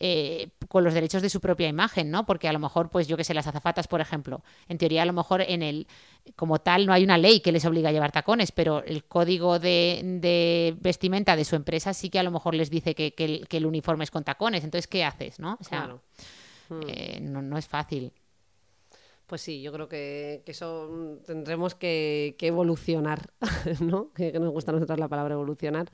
[0.00, 2.26] eh, con los derechos de su propia imagen, ¿no?
[2.26, 5.06] Porque a lo mejor, pues yo que sé, las azafatas, por ejemplo, en teoría a
[5.06, 5.86] lo mejor en el,
[6.34, 9.58] como tal, no hay una ley que les obliga a llevar tacones, pero el código
[9.58, 13.24] de, de vestimenta de su empresa sí que a lo mejor les dice que, que
[13.24, 14.64] el, que el uniforme es con tacones.
[14.64, 15.56] Entonces, ¿qué haces, no?
[15.60, 16.02] O sea, Claro.
[16.88, 18.12] eh, no, no es fácil.
[19.26, 23.30] Pues sí, yo creo que, que eso tendremos que, que evolucionar,
[23.80, 24.12] ¿no?
[24.12, 25.90] Que, que nos gusta a nosotros la palabra evolucionar.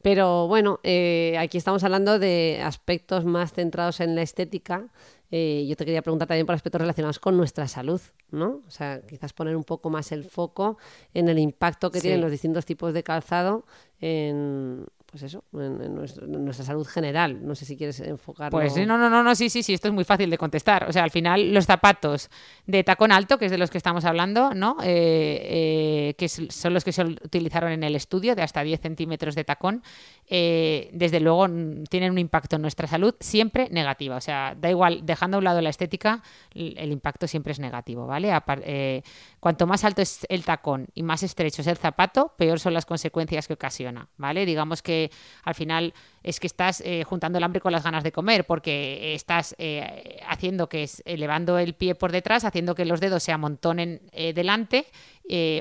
[0.00, 4.88] Pero bueno, eh, aquí estamos hablando de aspectos más centrados en la estética
[5.30, 8.62] eh, yo te quería preguntar también por aspectos relacionados con nuestra salud, ¿no?
[8.66, 10.78] O sea, quizás poner un poco más el foco
[11.12, 12.04] en el impacto que Sí.
[12.04, 13.66] tienen los distintos tipos de calzado
[14.00, 17.46] en, pues eso, en, nuestra, salud general.
[17.46, 18.58] No sé si quieres enfocarlo.
[18.58, 20.84] Pues no, no, no, no, sí, sí, sí, esto es muy fácil de contestar.
[20.86, 22.28] O sea, al final los zapatos
[22.66, 24.76] de tacón alto, que es de los que estamos hablando, ¿no?
[24.82, 29.34] Eh, eh, que son los que se utilizaron en el estudio, de hasta 10 centímetros
[29.34, 29.82] de tacón,
[30.26, 31.46] eh, desde luego
[31.88, 34.16] tienen un impacto en nuestra salud siempre negativa.
[34.16, 36.22] O sea, da igual, dejando a un lado la estética,
[36.54, 38.30] el impacto siempre es negativo, ¿vale?
[38.64, 39.02] Eh,
[39.40, 42.84] cuanto más alto es el tacón y más estrecho es el zapato, peor son las
[42.86, 44.44] consecuencias que ocasiona, ¿vale?
[44.44, 44.97] Digamos que
[45.44, 49.14] al final es que estás eh, juntando el hambre con las ganas de comer, porque
[49.14, 53.32] estás eh, haciendo que es elevando el pie por detrás, haciendo que los dedos se
[53.32, 54.86] amontonen eh, delante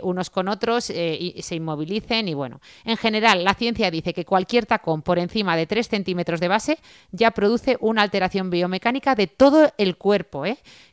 [0.02, 4.65] unos con otros y se inmovilicen y bueno, en general la ciencia dice que cualquier
[4.65, 6.78] tacón por encima de 3 centímetros de base
[7.12, 10.46] ya produce una alteración biomecánica de todo el cuerpo,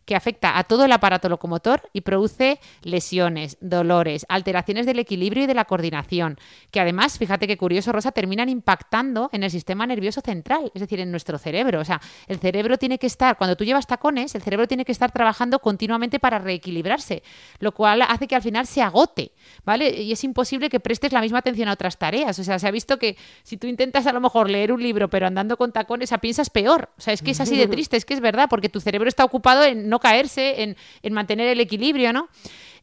[0.05, 5.47] que afecta a todo el aparato locomotor y produce lesiones, dolores, alteraciones del equilibrio y
[5.47, 6.39] de la coordinación,
[6.71, 11.01] que además, fíjate qué curioso, Rosa, terminan impactando en el sistema nervioso central, es decir,
[11.01, 11.81] en nuestro cerebro.
[11.81, 14.93] O sea, el cerebro tiene que estar, cuando tú llevas tacones, el cerebro tiene que
[14.93, 17.23] estar trabajando continuamente para reequilibrarse,
[17.61, 19.33] lo cual hace que al final se agote,
[19.65, 20.03] ¿vale?
[20.03, 22.39] Y es imposible que prestes la misma atención a otras tareas.
[22.39, 25.09] O sea, se ha visto que si tú intentas a lo mejor leer un libro,
[25.09, 26.91] pero andando con tacones, a piensas peor.
[26.99, 29.09] O sea, es que es así de triste, es que es verdad, porque tu cerebro
[29.09, 32.29] está ocupado en no caerse, en, en mantener el equilibrio, ¿no?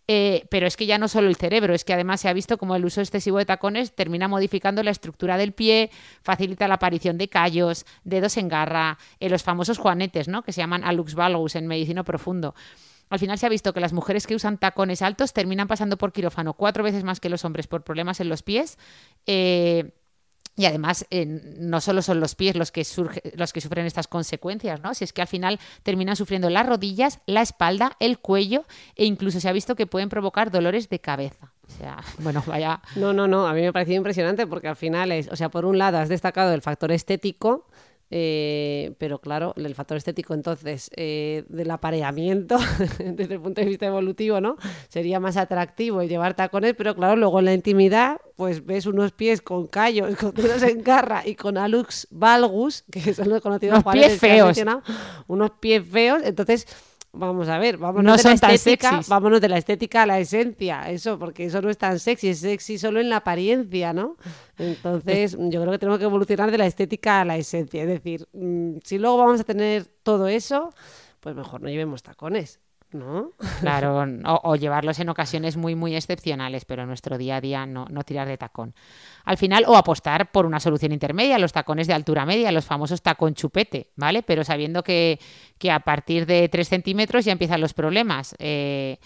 [0.07, 2.57] Eh, pero es que ya no solo el cerebro, es que además se ha visto
[2.57, 5.89] como el uso excesivo de tacones termina modificando la estructura del pie,
[6.21, 10.41] facilita la aparición de callos, dedos en garra, eh, los famosos juanetes, ¿no?
[10.41, 12.55] que se llaman alux valgus en medicina profundo.
[13.09, 16.13] Al final se ha visto que las mujeres que usan tacones altos terminan pasando por
[16.13, 18.77] quirófano cuatro veces más que los hombres por problemas en los pies.
[19.27, 19.91] eh,
[20.55, 21.05] y además,
[21.59, 24.93] no solo son los pies los que, surge- los que sufren estas consecuencias, ¿no?
[24.93, 29.39] Si es que al final terminan sufriendo las rodillas, la espalda, el cuello e incluso
[29.39, 31.53] se ha visto que pueden provocar dolores de cabeza.
[31.67, 32.81] O sea, bueno, vaya.
[32.95, 35.49] No, no, no, a mí me ha parecido impresionante porque al final es, o sea,
[35.49, 37.67] por un lado has destacado el factor estético,
[38.13, 42.57] eh, pero claro, el factor estético entonces eh, del apareamiento
[42.99, 44.57] desde el punto de vista evolutivo, ¿no?
[44.89, 49.13] Sería más atractivo el llevar tacones, pero claro, luego en la intimidad pues ves unos
[49.13, 53.81] pies con callos, con dedos en garra y con alux valgus, que son los conocidos
[53.81, 54.47] juanetes pies feos.
[54.47, 54.83] mencionado,
[55.27, 56.67] unos pies feos, entonces...
[57.13, 60.89] Vamos a ver, vámonos No de la estética, vámonos de la estética a la esencia,
[60.89, 64.15] eso, porque eso no es tan sexy, es sexy solo en la apariencia, ¿no?
[64.57, 68.27] Entonces, yo creo que tenemos que evolucionar de la estética a la esencia, es decir,
[68.31, 70.73] mm, si luego vamos a tener todo eso,
[71.19, 72.61] pues mejor no llevemos tacones,
[72.93, 73.31] ¿no?
[73.59, 77.85] Claro, o, llevarlos en ocasiones muy, muy excepcionales, pero en nuestro día a día no,
[77.89, 78.73] no tirar de tacón.
[79.25, 83.01] Al final, o apostar por una solución intermedia, los tacones de altura media, los famosos
[83.01, 84.23] tacón chupete, ¿vale?
[84.23, 85.19] Pero sabiendo que,
[85.57, 88.35] que a partir de 3 centímetros ya empiezan los problemas.
[88.39, 88.97] Eh,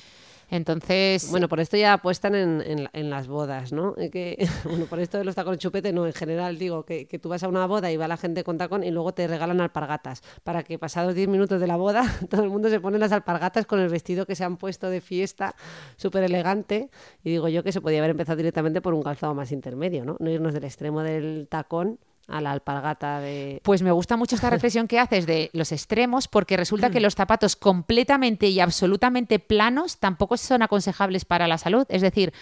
[0.55, 3.93] entonces, Bueno, por esto ya apuestan en, en la- en las bodas, ¿no?
[3.95, 4.47] Que,
[4.89, 7.47] por esto de los tacones chupete, no, en general digo que, que tú vas a
[7.47, 10.79] una boda y va la gente con tacón y luego te regalan alpargatas, para que
[10.79, 13.89] pasados 10 minutos de la boda todo el mundo se pone las alpargatas con el
[13.89, 15.55] vestido que se han puesto de fiesta,
[15.97, 16.89] súper elegante,
[17.23, 20.15] y digo yo que se podía haber empezado directamente por un calzado más intermedio, ¿no?
[20.19, 23.59] No irnos del extremo del tacón a la alpargata de...
[23.63, 27.15] Pues me gusta mucho esta reflexión que haces de los extremos, porque resulta que los
[27.15, 31.85] zapatos completamente y absolutamente planos tampoco son aconsejables para la salud.
[31.89, 32.33] Es decir,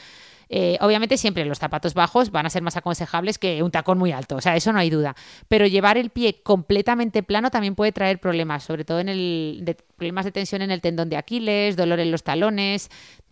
[0.50, 4.12] eh, obviamente siempre los zapatos bajos van a ser más aconsejables que un tacón muy
[4.12, 5.16] alto, o sea, eso no hay duda.
[5.48, 9.76] Pero llevar el pie completamente plano también puede traer problemas, sobre todo en el de-
[9.76, 12.90] problemas de tensión en el tendón de Aquiles, dolor en los talones,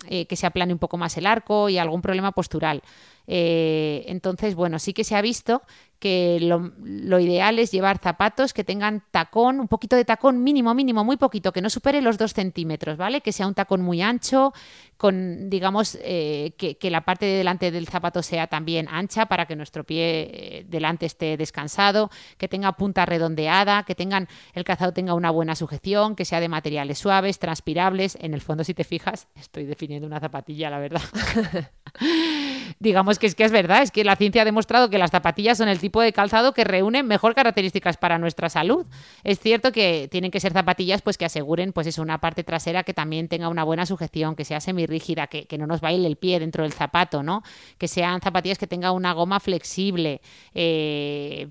[0.07, 2.81] eh, que se aplane un poco más el arco y algún problema postural.
[3.27, 5.61] Eh, entonces, bueno, sí que se ha visto
[6.01, 11.05] que lo, ideal es llevar zapatos que tengan tacón, un poquito de tacón mínimo, mínimo,
[11.05, 13.21] muy poquito, que no supere los dos centímetros, ¿vale?
[13.21, 14.51] Que sea un tacón muy ancho,
[14.97, 19.45] con, digamos, eh, que, que la parte de delante del zapato sea también ancha para
[19.45, 22.09] que nuestro pie eh, delante esté descansado,
[22.39, 26.49] que tenga punta redondeada, que tengan, el calzado tenga una buena sujeción, que sea de
[26.49, 28.17] materiales suaves, transpirables.
[28.19, 31.01] En el fondo, si te fijas, estoy definiendo una zapatilla, la verdad.
[32.81, 35.59] digamos que es que es verdad, es que la ciencia ha demostrado que las zapatillas
[35.59, 38.87] son el tipo de calzado que reúnen mejor características para nuestra salud.
[39.23, 42.83] Es cierto que tienen que ser zapatillas pues que aseguren pues eso, una parte trasera
[42.83, 46.15] que también tenga una buena sujeción, que sea semirrígida, que, que no nos baile el
[46.15, 47.43] pie dentro del zapato, ¿no?
[47.77, 50.21] Que sean zapatillas que tengan una goma flexible.
[50.55, 51.49] eh,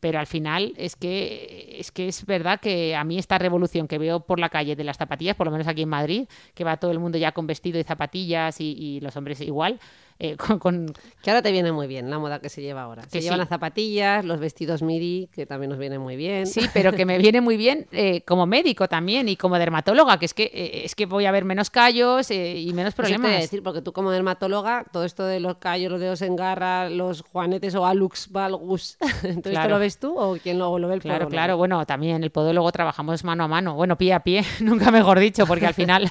[0.00, 3.98] pero al final es que es que es verdad que a mí esta revolución que
[3.98, 6.76] veo por la calle de las zapatillas, por lo menos aquí en Madrid, que va
[6.76, 9.80] todo el mundo ya con vestido y zapatillas y, y los hombres igual,
[10.20, 13.02] eh, con, con- Que ahora te viene muy bien la moda que se lleva ahora.
[13.08, 16.46] Se llevan las zapatillas, los vestidos midi, que también nos vienen muy bien.
[16.46, 20.26] Sí, pero que me viene muy bien eh, como médico también y como dermatóloga, que
[20.26, 23.40] es que, eh, es que voy a ver menos callos y menos Eso te problemas.
[23.40, 27.22] decir, porque tú como dermatóloga, todo esto de los callos, los dedos en garra, los
[27.22, 29.70] juanetes o alux valgus, ¿todo esto Claro.
[29.70, 31.30] lo ves tú o quién lo, lo ve el Claro, podólogo?
[31.30, 31.56] claro.
[31.56, 33.74] Bueno, también el podólogo trabajamos mano a mano.
[33.74, 36.10] Bueno, pie a pie, nunca mejor dicho, porque al final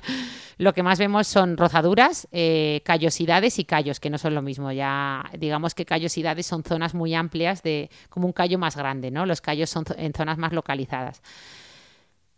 [0.57, 2.27] lo que más vemos son rozaduras,
[2.83, 4.71] callosidades y callos, que no son lo mismo.
[4.71, 9.25] Ya digamos que callosidades son zonas muy amplias de como un callo más grande, ¿no?
[9.25, 11.21] Los callos son en zonas más localizadas.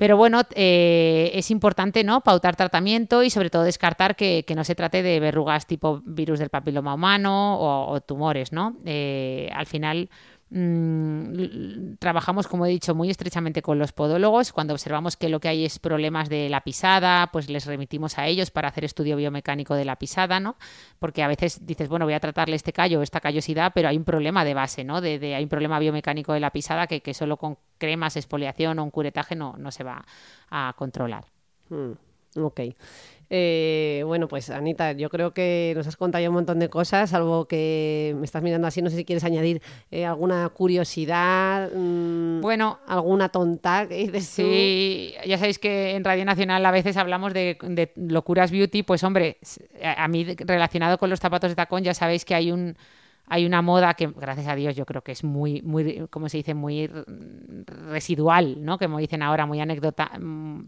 [0.01, 2.21] Pero bueno, eh, es importante ¿no?
[2.21, 6.49] pautar tratamiento y sobre todo descartar que, no se trate de verrugas tipo virus del
[6.49, 8.51] papiloma humano o, o tumores.
[8.51, 8.77] ¿no?
[8.83, 10.09] Eh, al final
[10.51, 14.51] mm, trabajamos, como he dicho, muy estrechamente con los podólogos.
[14.51, 18.27] Cuando observamos que lo que hay es problemas de la pisada, pues les remitimos a
[18.27, 20.55] ellos para hacer estudio biomecánico de la pisada, ¿no?
[20.99, 24.03] Porque a veces dices, bueno, voy a tratarle este callo esta callosidad, pero hay un
[24.03, 25.01] problema de base, ¿no?
[25.01, 28.83] De, hay un problema biomecánico de la pisada que, que solo con cremas, exfoliación o
[28.83, 30.05] un curetaje no, no se va
[30.49, 31.25] a controlar.
[31.69, 31.91] Mm,
[32.37, 32.61] ok.
[33.33, 37.11] Eh, bueno, pues Anita, yo creo que nos has contado ya un montón de cosas,
[37.11, 42.41] salvo que me estás mirando así, no sé si quieres añadir eh, alguna curiosidad, mm,
[42.41, 44.41] Bueno, alguna tonta que dices tú.
[44.41, 49.01] Sí, ya sabéis que en Radio Nacional a veces hablamos de, de locuras beauty, pues
[49.05, 49.37] hombre,
[49.81, 52.75] a, a mí relacionado con los zapatos de tacón ya sabéis que hay un
[53.27, 56.35] hay una moda que gracias a Dios yo creo que es muy muy como se
[56.35, 56.89] dice muy
[57.87, 58.77] residual, ¿no?
[58.77, 60.65] Como dicen ahora, muy anécdota mm,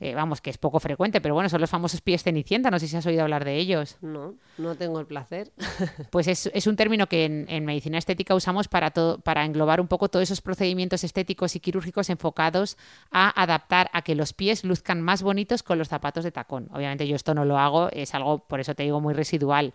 [0.00, 2.86] eh, vamos, que es poco frecuente, pero bueno, son los famosos pies cenicienta, no sé
[2.86, 3.96] si has oído hablar de ellos.
[4.00, 5.52] No, no tengo el placer.
[6.10, 9.80] Pues es, es un término que en, en medicina estética usamos para, todo, para englobar
[9.80, 12.76] un poco todos esos procedimientos estéticos y quirúrgicos enfocados
[13.10, 16.68] a adaptar a que los pies luzcan más bonitos con los zapatos de tacón.
[16.72, 19.72] Obviamente yo esto no lo hago, es algo, por eso te digo, muy residual.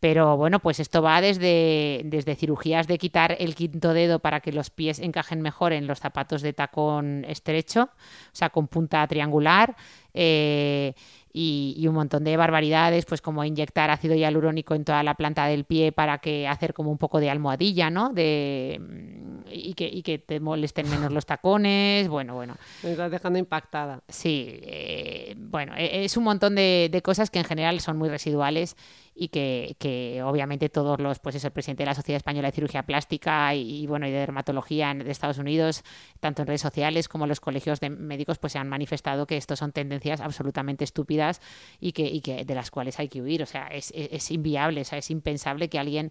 [0.00, 4.52] Pero bueno, pues esto va desde, desde cirugías de quitar el quinto dedo para que
[4.52, 9.76] los pies encajen mejor en los zapatos de tacón estrecho, o sea, con punta triangular,
[10.20, 10.94] eh,
[11.32, 15.46] y, y un montón de barbaridades, pues como inyectar ácido hialurónico en toda la planta
[15.46, 18.08] del pie para que hacer como un poco de almohadilla, ¿no?
[18.12, 22.56] De, mm, y, que, y que te molesten menos los tacones, bueno, bueno.
[22.82, 24.00] Me estás dejando impactada.
[24.08, 28.08] Sí, eh, bueno, e- es un montón de, de cosas que en general son muy
[28.08, 28.76] residuales
[29.20, 32.52] y que, que obviamente todos los, pues es el presidente de la Sociedad Española de
[32.54, 35.82] Cirugía Plástica y, y, bueno, y de dermatología en- de Estados Unidos,
[36.20, 39.56] tanto en redes sociales como los colegios de médicos, pues se han manifestado que esto
[39.56, 41.40] son tendencias absolutamente estúpidas
[41.80, 43.42] y que, de las cuales hay que huir.
[43.42, 46.10] O sea, es, es- inviable, o sea, es impensable que alguien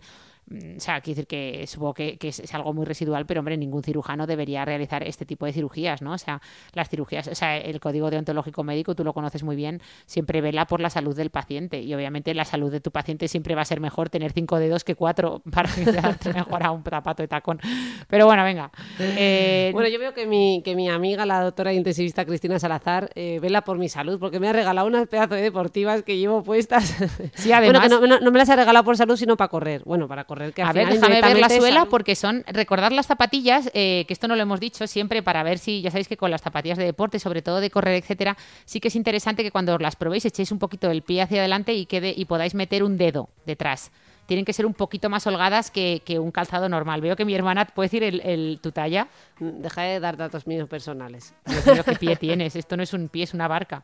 [0.49, 3.57] o sea, quiero decir que supongo que, que es, es algo muy residual, pero hombre,
[3.57, 6.13] ningún cirujano debería realizar este tipo de cirugías, ¿no?
[6.13, 6.41] O sea,
[6.73, 10.65] las cirugías, o sea, el código deontológico médico, tú lo conoces muy bien, siempre vela
[10.67, 13.65] por la salud del paciente y obviamente la salud de tu paciente siempre va a
[13.65, 17.23] ser mejor tener cinco dedos que cuatro para que te adapte mejor a un zapato
[17.23, 17.59] de tacón.
[18.07, 18.71] Pero bueno, venga.
[18.99, 23.39] Eh, Bueno, yo veo que mi, que mi amiga, la doctora intensivista Cristina Salazar, eh,
[23.41, 26.95] vela por mi salud, porque me ha regalado unas pedazos de deportivas que llevo puestas.
[27.35, 29.49] Sí, además- Bueno, que no, no- no me las ha regalado por salud, sino para
[29.49, 29.81] correr.
[29.83, 33.07] Bueno, para correr, que al A ver, déjame ver la suela porque son, recordar las
[33.07, 36.17] zapatillas, eh, que esto no lo hemos dicho siempre para ver si, ya sabéis que
[36.17, 39.51] con las zapatillas de deporte, sobre todo de correr, etcétera, sí que es interesante que
[39.51, 42.83] cuando las probéis echéis un poquito el pie hacia adelante y, quede, y podáis meter
[42.83, 43.91] un dedo detrás.
[44.27, 47.01] Tienen que ser un poquito más holgadas que, que un calzado normal.
[47.01, 49.07] Veo que mi hermana puede decir el, el- tu talla.
[49.39, 51.33] Deja de dar datos míos personales.
[51.45, 52.55] Dios mío, qué pie tienes.
[52.55, 53.81] Esto no es un pie, es una barca.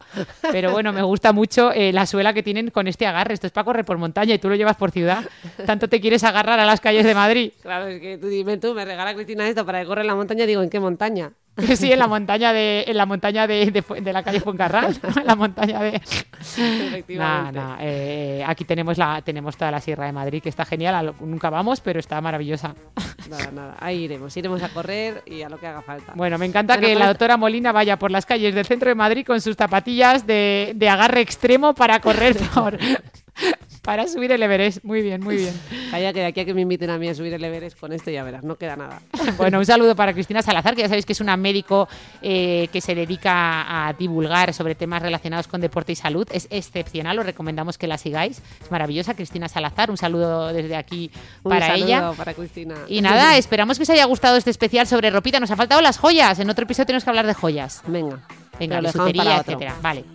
[0.52, 3.34] Pero bueno, me gusta mucho eh, la suela que tienen con este agarre.
[3.34, 5.24] Esto es para correr por montaña y tú lo llevas por ciudad.
[5.66, 7.54] Tanto te quieres agarrar a las calles de Madrid.
[7.62, 10.16] Claro, es que tú dime tú, me regala Cristina esto para que corre en la
[10.16, 11.32] montaña, digo, ¿en qué montaña?
[11.76, 13.70] Sí, en la montaña de, en la montaña de,
[14.02, 16.02] de la calle Fuencarral, en la montaña de.
[17.16, 21.14] Nah, eh, aquí tenemos la, tenemos toda la Sierra de Madrid, que está genial.
[21.20, 22.74] Nunca vamos, pero está maravillosa.
[23.30, 26.14] Nada, nada, ahí iremos, iremos a correr y a lo que haga falta.
[26.16, 28.90] Bueno, me encanta Bueno, que la esto- doctora Molina vaya por las calles del centro
[28.90, 32.78] de Madrid con sus zapatillas de, de agarre extremo para correr por,
[33.84, 34.84] para subir el Everest.
[34.84, 35.54] Muy bien, muy bien.
[35.92, 37.92] Calla que de aquí a que me inviten a mí a subir el Everest con
[37.92, 39.02] esto ya verás, no queda nada.
[39.38, 41.88] Bueno, un saludo para Cristina Salazar, que ya sabéis que es una médico
[42.22, 46.28] eh, que se dedica a divulgar sobre temas relacionados con deporte y salud.
[46.32, 48.42] Es excepcional, os recomendamos que la sigáis.
[48.62, 49.90] Es maravillosa, Cristina Salazar.
[49.92, 51.12] Un saludo desde aquí
[51.44, 52.12] Un para saludo ella.
[52.16, 52.76] para Cristina.
[52.88, 55.40] Y nada, esperamos que os haya gustado este especial sobre ropita.
[55.40, 56.40] Nos ha faltado las joyas.
[56.40, 57.82] En otro episodio tenemos que hablar de joyas.
[57.88, 58.20] Venga,
[58.60, 59.76] Venga, bisutería, etcétera.
[59.82, 60.06] Vale.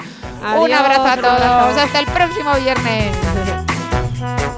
[0.42, 1.76] Adiós, un abrazo a un todos.
[1.82, 3.37] Hasta el próximo viernes.
[4.20, 4.57] Bye.